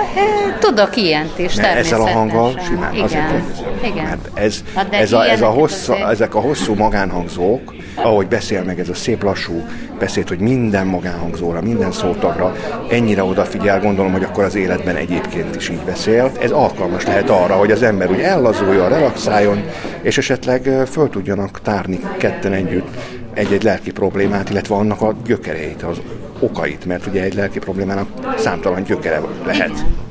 [0.68, 3.04] Tudok ilyent is, Mert ezzel a hanggal simán Igen.
[3.06, 3.66] azért kérdezem.
[3.84, 4.04] Igen.
[4.04, 8.80] Mert ez, Hát ez, a, ez a azért- ezek a hosszú magánhangzók, ahogy beszél meg
[8.80, 9.64] ez a szép lassú
[10.00, 12.56] beszéd, hogy minden magánhangzóra, minden szótagra
[12.90, 16.32] ennyire odafigyel, gondolom, hogy akkor az életben egyébként is így beszél.
[16.42, 19.64] Ez alkalmas lehet arra, hogy az ember úgy ellazuljon, relaxáljon,
[20.02, 22.88] és esetleg föl tudjanak tárni ketten együtt
[23.34, 26.02] egy-egy lelki problémát, illetve annak a gyökereit, az
[26.40, 28.08] okait, mert ugye egy lelki problémának
[28.38, 29.70] számtalan gyökere lehet.
[29.70, 30.05] Igen,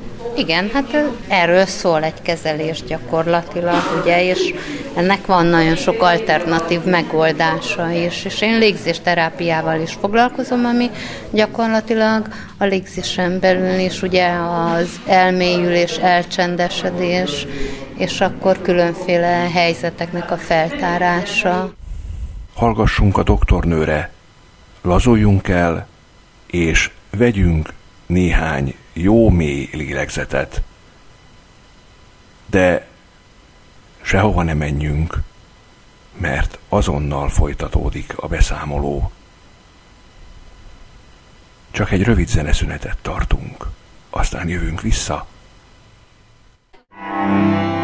[0.73, 4.53] hát ö, erről szól egy kezelés gyakorlatilag, ugye, és
[4.95, 10.89] ennek van nagyon sok alternatív megoldása is, és én légzésterápiával is foglalkozom, ami
[11.31, 12.27] gyakorlatilag
[12.57, 17.47] a légzésen belül is ugye az elmélyülés, elcsendesedés,
[17.97, 21.73] és akkor különféle helyzeteknek a feltárása.
[22.53, 24.11] hallgassunk a doktornőre,
[24.81, 25.87] lazuljunk el,
[26.47, 27.73] és vegyünk
[28.05, 30.61] néhány jó mély lélegzetet.
[32.45, 32.87] De
[34.01, 35.21] sehova ne menjünk,
[36.17, 39.11] mert azonnal folytatódik a beszámoló.
[41.71, 43.67] Csak egy rövid zeneszünetet tartunk,
[44.09, 45.27] aztán jövünk vissza.
[46.89, 47.74] Thank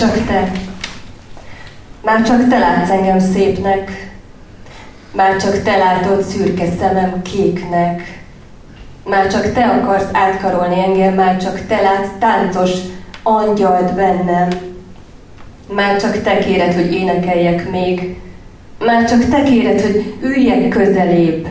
[0.00, 0.50] csak te.
[2.02, 4.10] Már csak te látsz engem szépnek.
[5.12, 8.22] Már csak te látod szürke szemem kéknek.
[9.04, 12.70] Már csak te akarsz átkarolni engem, már csak te látsz táncos
[13.22, 14.48] angyalt bennem.
[15.74, 18.20] Már csak te kéred, hogy énekeljek még.
[18.78, 21.46] Már csak te kéred, hogy üljek közelébb.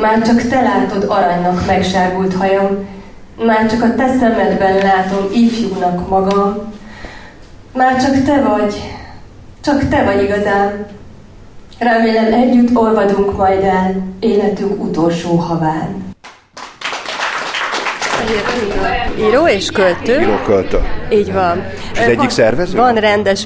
[0.00, 2.68] Már csak te látod aranynak megsárgult hajam.
[3.46, 6.72] Már csak a te szemedben látom ifjúnak magam.
[7.72, 8.74] Már csak te vagy,
[9.60, 10.86] csak te vagy igazán.
[11.78, 16.04] Remélem együtt olvadunk majd el életünk utolsó haván.
[19.18, 20.20] Író és költő.
[20.20, 20.80] Író költő.
[21.12, 21.64] Így van.
[21.92, 22.76] És az egyik szervező?
[22.76, 23.42] Van rendes,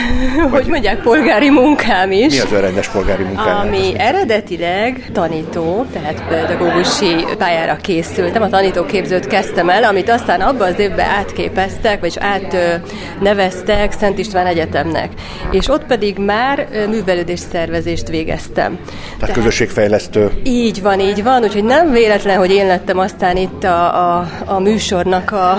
[0.50, 2.34] hogy mondják, polgári munkám is.
[2.34, 3.66] Mi az a rendes polgári munkám?
[3.66, 10.78] Ami eredetileg tanító, tehát pedagógusi pályára készültem, a tanítóképzőt kezdtem el, amit aztán abban az
[10.78, 15.10] évben átképeztek, vagy átneveztek Szent István Egyetemnek.
[15.50, 18.78] És ott pedig már művelődés szervezést végeztem.
[18.84, 20.30] Tehát, tehát közösségfejlesztő.
[20.44, 24.58] Így van, így van, úgyhogy nem véletlen, hogy én lettem aztán itt a, a, a
[24.58, 25.56] műsornak a,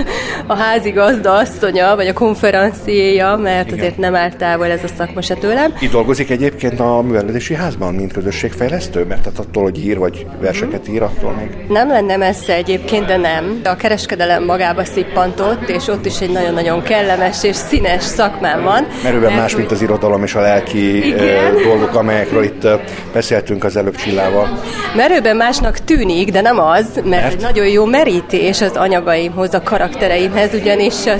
[0.46, 1.32] a házig gazda
[1.78, 3.78] asszonya, vagy a konferenciéja, mert Igen.
[3.78, 5.74] azért nem áll távol ez a szakma se tőlem.
[5.80, 10.88] Itt dolgozik egyébként a művelődési házban, mint közösségfejlesztő, mert tehát attól, hogy ír, vagy verseket
[10.88, 11.48] ír, attól még.
[11.68, 13.60] Nem lenne messze egyébként, de nem.
[13.64, 18.86] A kereskedelem magába szippantott, és ott is egy nagyon-nagyon kellemes és színes szakmám van.
[19.02, 21.62] Merőben más, mint az irodalom és a lelki Igen.
[21.62, 22.66] dolgok, amelyekről itt
[23.12, 24.58] beszéltünk az előbb Csillával.
[24.96, 27.32] Merőben másnak tűnik, de nem az, mert, mert?
[27.32, 31.18] egy nagyon jó merítés az anyagaimhoz, a karaktereimhez, ugyanis is a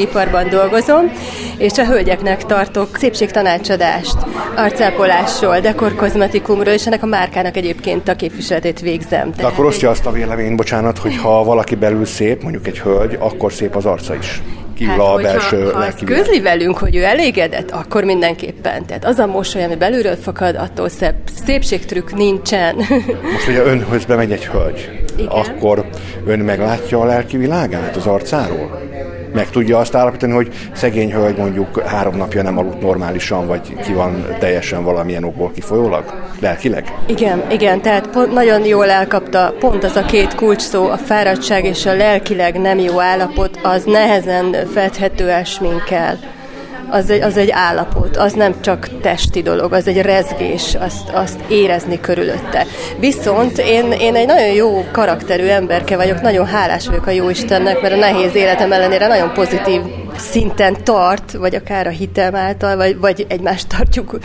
[0.00, 1.12] szépségiparban dolgozom,
[1.58, 4.16] és a hölgyeknek tartok szépségtanácsadást,
[4.56, 9.30] arcápolásról, dekorkozmetikumról, és ennek a márkának egyébként a képviseletét végzem.
[9.36, 13.16] De akkor osztja azt a véleményt, bocsánat, hogy ha valaki belül szép, mondjuk egy hölgy,
[13.18, 14.42] akkor szép az arca is
[14.74, 18.86] kívül hát, a belső ha, ha közli velünk, hogy ő elégedett, akkor mindenképpen.
[18.86, 22.76] Tehát az a mosoly, ami belülről fakad, attól szép, szépségtrükk nincsen.
[23.32, 25.30] Most, hogyha önhöz bemegy egy hölgy, Igen.
[25.30, 25.84] akkor
[26.26, 28.88] ön meglátja a lelki világát az arcáról?
[29.34, 33.92] Meg tudja azt állapítani, hogy szegény hölgy mondjuk három napja nem aludt normálisan, vagy ki
[33.92, 36.04] van teljesen valamilyen okból kifolyólag?
[36.40, 36.94] Lelkileg?
[37.06, 41.64] Igen, igen, tehát pont, nagyon jól elkapta pont az a két kulcs szó, a fáradtság
[41.64, 46.18] és a lelkileg nem jó állapot, az nehezen fedhető el sminkkel
[46.90, 51.40] az egy, az egy állapot, az nem csak testi dolog, az egy rezgés, azt, azt
[51.48, 52.66] érezni körülötte.
[52.98, 57.94] Viszont én, én egy nagyon jó karakterű emberke vagyok, nagyon hálás vagyok a Jóistennek, mert
[57.94, 59.80] a nehéz életem ellenére nagyon pozitív
[60.20, 64.18] szinten tart, vagy akár a hitem által, vagy, vagy egymást tartjuk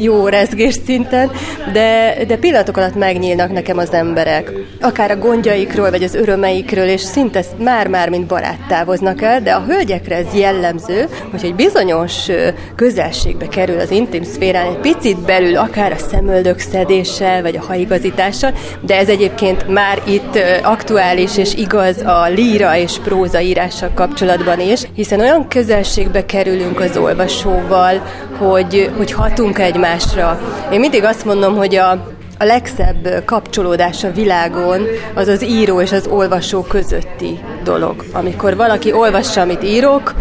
[0.00, 1.30] jó rezgés szinten,
[1.72, 4.52] de, de pillanatok alatt megnyílnak nekem az emberek.
[4.80, 9.64] Akár a gondjaikról, vagy az örömeikről, és szinte már-már mint barát távoznak el, de a
[9.68, 12.28] hölgyekre ez jellemző, hogy egy bizonyos
[12.76, 18.52] közelségbe kerül az intim szférán, egy picit belül, akár a szemöldök szedéssel, vagy a haigazítással,
[18.80, 24.82] de ez egyébként már itt aktuális és igaz a líra és próza írással kapcsolatban is,
[24.94, 28.02] hiszen olyan közelségbe kerülünk az olvasóval,
[28.38, 30.40] hogy, hogy hatunk egymásra.
[30.72, 31.90] Én mindig azt mondom, hogy a,
[32.38, 34.82] a legszebb kapcsolódás a világon
[35.14, 38.04] az az író és az olvasó közötti dolog.
[38.12, 40.14] Amikor valaki olvassa, amit írok,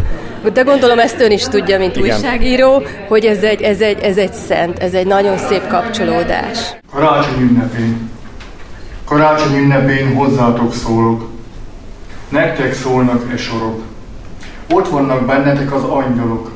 [0.53, 2.15] de gondolom ezt ön is tudja, mint Igen.
[2.15, 6.75] újságíró, hogy ez egy, ez, egy, ez egy szent, ez egy nagyon szép kapcsolódás.
[6.91, 8.09] Karácsony ünnepén.
[9.05, 11.29] Karácsony ünnepén hozzátok szólok.
[12.29, 13.90] Nektek szólnak e sorok.
[14.73, 16.51] Ott vannak bennetek az angyalok.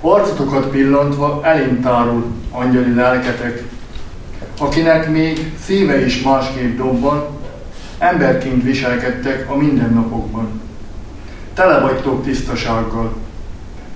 [0.00, 1.40] Arcotokat pillantva
[1.82, 3.62] tárul angyali lelketek,
[4.58, 7.26] akinek még szíve is másképp dobban,
[7.98, 10.60] emberként viselkedtek a mindennapokban.
[11.54, 13.16] Tele vagytok tisztasággal,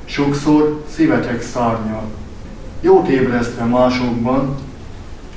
[0.05, 2.05] sokszor szívetek szárnyal.
[2.81, 4.57] Jót ébresztve másokban,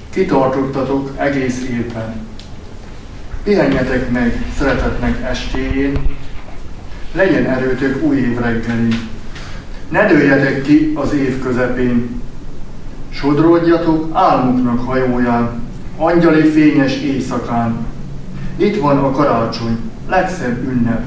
[0.10, 2.28] kitartottatok egész évben.
[3.44, 6.16] Pihenjetek meg szeretetnek estéjén,
[7.16, 8.90] legyen erőtök új év reggeli.
[9.90, 12.22] Ne dőljetek ki az év közepén.
[13.10, 15.50] Sodródjatok álmuknak hajóján,
[15.98, 17.76] angyali fényes éjszakán.
[18.56, 19.78] Itt van a karácsony,
[20.10, 21.04] legszebb ünnep.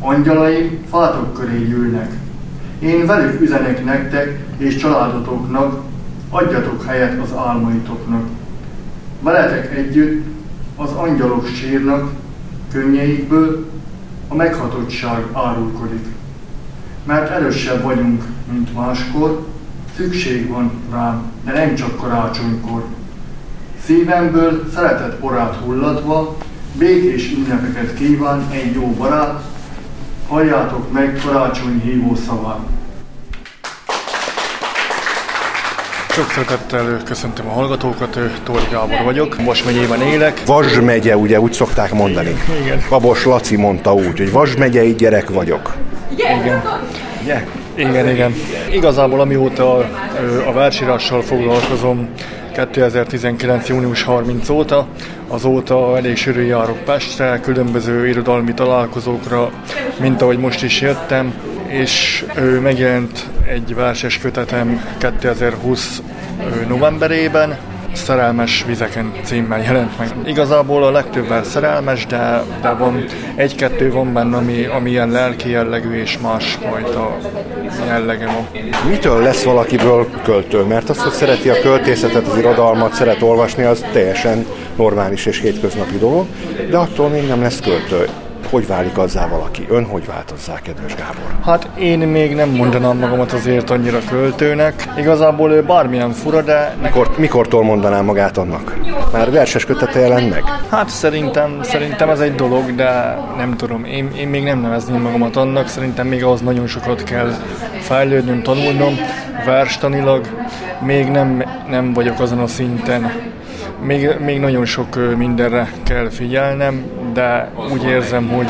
[0.00, 2.10] Angyalai fátok köré gyűlnek.
[2.78, 5.82] Én velük üzenek nektek és családotoknak,
[6.30, 8.24] adjatok helyet az álmaitoknak.
[9.20, 10.26] Veletek együtt
[10.76, 12.10] az angyalok sírnak,
[12.72, 13.75] könnyeikből
[14.28, 16.06] a meghatottság árulkodik.
[17.04, 19.46] Mert erősebb vagyunk, mint máskor,
[19.96, 22.84] szükség van rám, de nem csak karácsonykor.
[23.84, 26.36] Szívemből szeretet porát hullatva,
[26.78, 29.42] békés ünnepeket kíván egy jó barát,
[30.28, 32.75] halljátok meg karácsony hívó szavát.
[36.16, 40.42] Sok szeretettel köszöntöm a hallgatókat, Tóri Gábor vagyok, Vas megyében élek.
[40.46, 42.36] Vas megye, ugye úgy szokták mondani.
[42.62, 42.84] Igen.
[42.88, 45.74] Babos Laci mondta úgy, hogy Vas megyei gyerek vagyok.
[46.16, 46.62] Igen.
[47.22, 47.44] Ugye?
[47.74, 48.34] Igen, igen.
[48.70, 49.76] Igazából amióta
[50.46, 52.08] a versírással foglalkozom,
[52.52, 53.68] 2019.
[53.68, 54.86] június 30 óta,
[55.28, 59.50] azóta elég sűrű járok Pestre, különböző irodalmi találkozókra,
[60.00, 61.34] mint ahogy most is jöttem,
[61.68, 66.02] és ő megjelent egy verses kötetem 2020
[66.68, 67.56] novemberében,
[67.96, 70.08] Szerelmes vizeken címmel jelent meg.
[70.26, 73.04] Igazából a legtöbben szerelmes, de, de van
[73.34, 77.16] egy-kettő van benne, ami, ami ilyen lelki jellegű és másfajta
[77.86, 78.46] jellege van.
[78.88, 80.62] Mitől lesz valakiből költő?
[80.62, 84.46] Mert az, hogy szereti a költészetet, az irodalmat, szeret olvasni, az teljesen
[84.76, 86.26] normális és hétköznapi dolog,
[86.70, 88.08] de attól még nem lesz költő
[88.50, 89.66] hogy válik azzá valaki?
[89.68, 91.38] Ön hogy változzá, kedves Gábor?
[91.44, 94.88] Hát én még nem mondanám magamat azért annyira költőnek.
[94.98, 96.76] Igazából ő bármilyen fura, de...
[96.82, 98.76] Mikor, mikortól mondanám magát annak?
[99.12, 100.42] Már verses kötete jelent meg?
[100.70, 103.84] Hát szerintem, szerintem ez egy dolog, de nem tudom.
[103.84, 105.68] Én, én még nem nevezném magamat annak.
[105.68, 107.30] Szerintem még ahhoz nagyon sokat kell
[107.80, 108.94] fejlődnöm, tanulnom,
[109.44, 110.28] verstanilag.
[110.80, 113.12] Még nem, nem vagyok azon a szinten,
[113.80, 116.84] még, még nagyon sok mindenre kell figyelnem,
[117.16, 118.46] de úgy érzem, hogy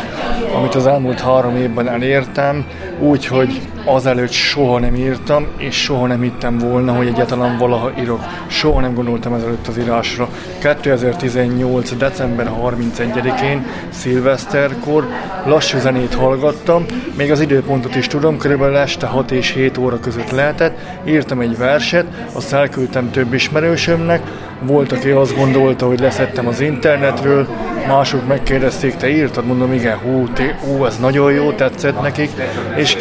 [0.56, 2.66] amit az elmúlt három évben elértem,
[2.98, 8.24] úgy, hogy azelőtt soha nem írtam, és soha nem hittem volna, hogy egyáltalán valaha írok.
[8.46, 10.28] Soha nem gondoltam ezelőtt az írásra.
[10.58, 11.96] 2018.
[11.96, 15.06] december 31-én, szilveszterkor
[15.44, 20.30] lassú zenét hallgattam, még az időpontot is tudom, körülbelül este 6 és 7 óra között
[20.30, 24.22] lehetett, írtam egy verset, azt elküldtem több ismerősömnek,
[24.60, 27.46] volt, aki azt gondolta, hogy leszettem az internetről,
[27.86, 29.46] mások megkérdezték, te írtad?
[29.46, 32.30] Mondom, igen, hú, té, hú, ez nagyon jó, tetszett nekik.
[32.76, 32.96] És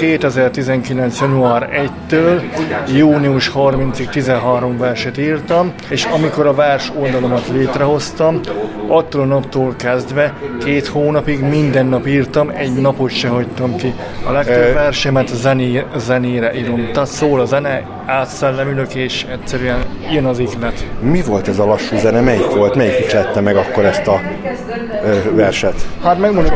[0.81, 1.19] 2019.
[1.19, 1.69] január
[2.09, 2.41] 1-től
[2.95, 8.39] június 30-ig 13 verset írtam, és amikor a vers oldalomat létrehoztam,
[8.87, 13.93] attól a naptól kezdve két hónapig minden nap írtam, egy napot se hagytam ki.
[14.27, 16.89] A legtöbb versemet zené, zenére írom.
[16.93, 19.79] Tehát szól a zene, átszellemülök, és egyszerűen
[20.11, 20.85] jön az iklet.
[20.99, 22.21] Mi volt ez a lassú zene?
[22.21, 22.75] Melyik volt?
[22.75, 24.21] Melyik iklette meg akkor ezt a
[25.31, 25.85] verset?
[26.03, 26.53] Hát megmondom,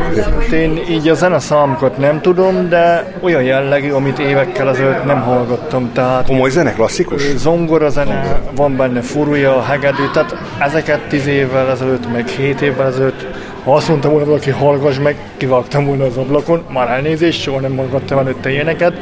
[0.52, 5.92] én így a zeneszámokat nem tudom, de olyan jellegű, amit évekkel ezelőtt nem hallgattam.
[5.92, 7.22] Tehát Komoly zene, klasszikus?
[7.36, 13.26] Zongora zene, van benne furúja, hegedű, tehát ezeket tíz évvel ezelőtt, meg hét évvel ezelőtt
[13.64, 17.76] ha azt mondtam volna valaki, hallgass meg, kivágtam volna az ablakon, már elnézést, soha nem
[17.76, 18.92] hallgattam előtte ilyeneket,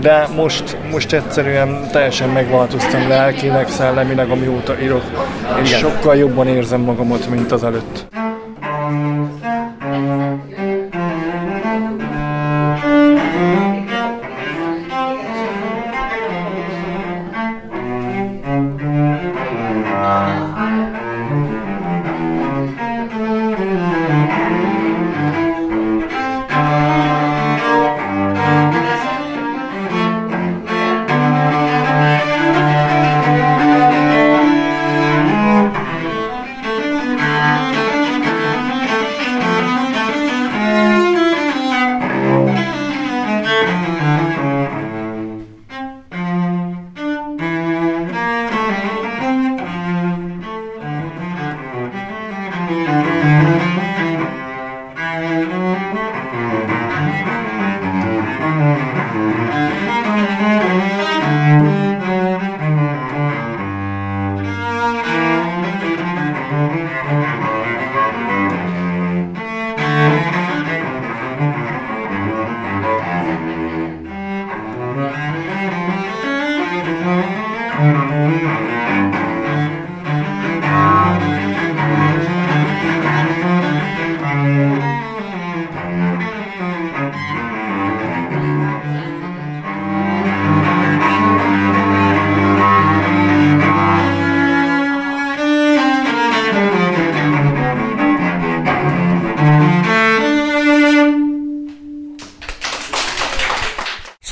[0.00, 5.02] de most, most egyszerűen teljesen megváltoztam lelkileg, szellemileg, amióta írok,
[5.62, 5.80] és Igen.
[5.80, 8.06] sokkal jobban érzem magamat, mint az előtt.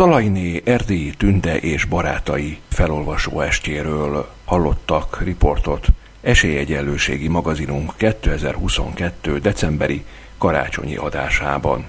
[0.01, 5.87] Szalainé erdélyi tünde és barátai felolvasó estjéről hallottak riportot
[6.21, 9.39] Esélyegyenlőségi magazinunk 2022.
[9.39, 10.05] decemberi
[10.39, 11.85] karácsonyi adásában.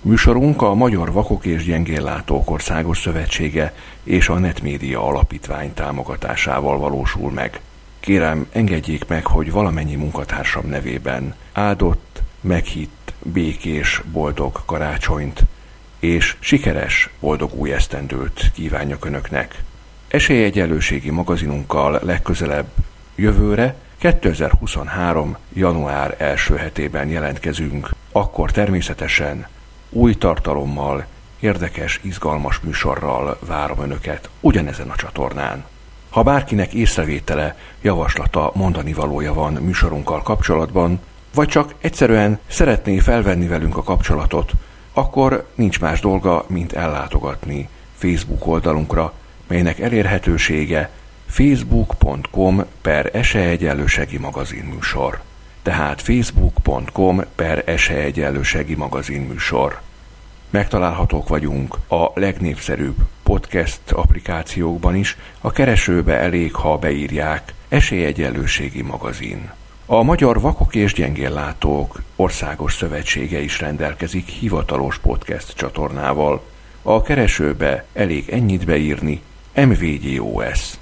[0.00, 7.60] Műsorunk a Magyar Vakok és Gyengéllátók Országos Szövetsége és a Netmédia Alapítvány támogatásával valósul meg.
[8.00, 15.44] Kérem, engedjék meg, hogy valamennyi munkatársam nevében áldott, meghitt, békés, boldog karácsonyt
[16.04, 19.62] és sikeres, boldog új esztendőt kívánjak Önöknek.
[20.08, 22.66] Esélyegyenlőségi magazinunkkal legközelebb
[23.14, 25.36] jövőre 2023.
[25.52, 29.46] január első hetében jelentkezünk, akkor természetesen
[29.90, 31.06] új tartalommal,
[31.40, 35.64] érdekes, izgalmas műsorral várom Önöket ugyanezen a csatornán.
[36.10, 41.00] Ha bárkinek észrevétele, javaslata, mondani valója van műsorunkkal kapcsolatban,
[41.34, 44.52] vagy csak egyszerűen szeretné felvenni velünk a kapcsolatot,
[44.94, 49.12] akkor nincs más dolga, mint ellátogatni Facebook oldalunkra,
[49.46, 50.90] melynek elérhetősége
[51.26, 55.20] facebook.com per eseegyenlősegi magazin műsor.
[55.62, 59.80] Tehát facebook.com per eseegyenlősegi magazin műsor.
[60.50, 69.50] Megtalálhatók vagyunk a legnépszerűbb podcast applikációkban is, a keresőbe elég, ha beírják Esélyegyenlőségi magazin.
[69.86, 76.42] A Magyar Vakok és Gyengéllátók Országos Szövetsége is rendelkezik hivatalos podcast csatornával.
[76.82, 79.22] A keresőbe elég ennyit beírni,
[79.54, 80.72] MVGOS.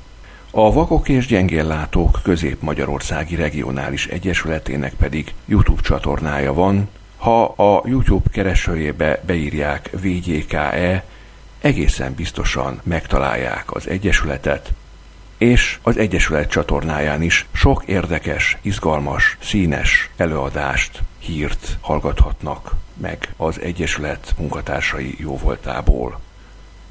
[0.51, 6.89] A Vakok és Gyengéllátók Közép-Magyarországi Regionális Egyesületének pedig YouTube csatornája van.
[7.17, 11.05] Ha a YouTube keresőjébe beírják VGKE,
[11.61, 14.73] egészen biztosan megtalálják az Egyesületet,
[15.43, 24.35] és az Egyesület csatornáján is sok érdekes, izgalmas, színes előadást, hírt hallgathatnak meg az Egyesület
[24.39, 26.21] munkatársai jóvoltából.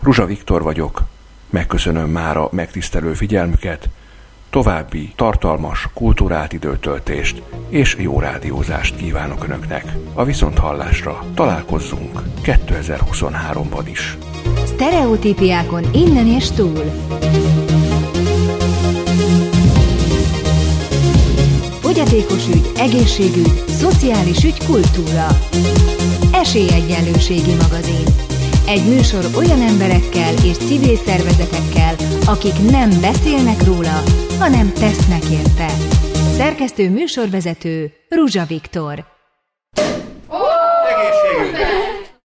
[0.01, 1.03] Ruzsa Viktor vagyok,
[1.49, 3.89] megköszönöm már a megtisztelő figyelmüket,
[4.49, 9.85] további tartalmas kultúrát időtöltést és jó rádiózást kívánok Önöknek.
[10.13, 14.17] A viszonthallásra találkozzunk 2023-ban is.
[14.65, 16.83] Sztereotípiákon innen és túl.
[21.91, 25.27] Fogyatékos ügy, egészségügy, szociális ügy, kultúra.
[26.33, 28.05] Esélyegyenlőségi magazin.
[28.67, 34.03] Egy műsor olyan emberekkel és civil szervezetekkel, akik nem beszélnek róla,
[34.39, 35.67] hanem tesznek érte.
[36.37, 39.05] Szerkesztő műsorvezető Ruzsa Viktor.
[40.91, 41.80] Egészségügy!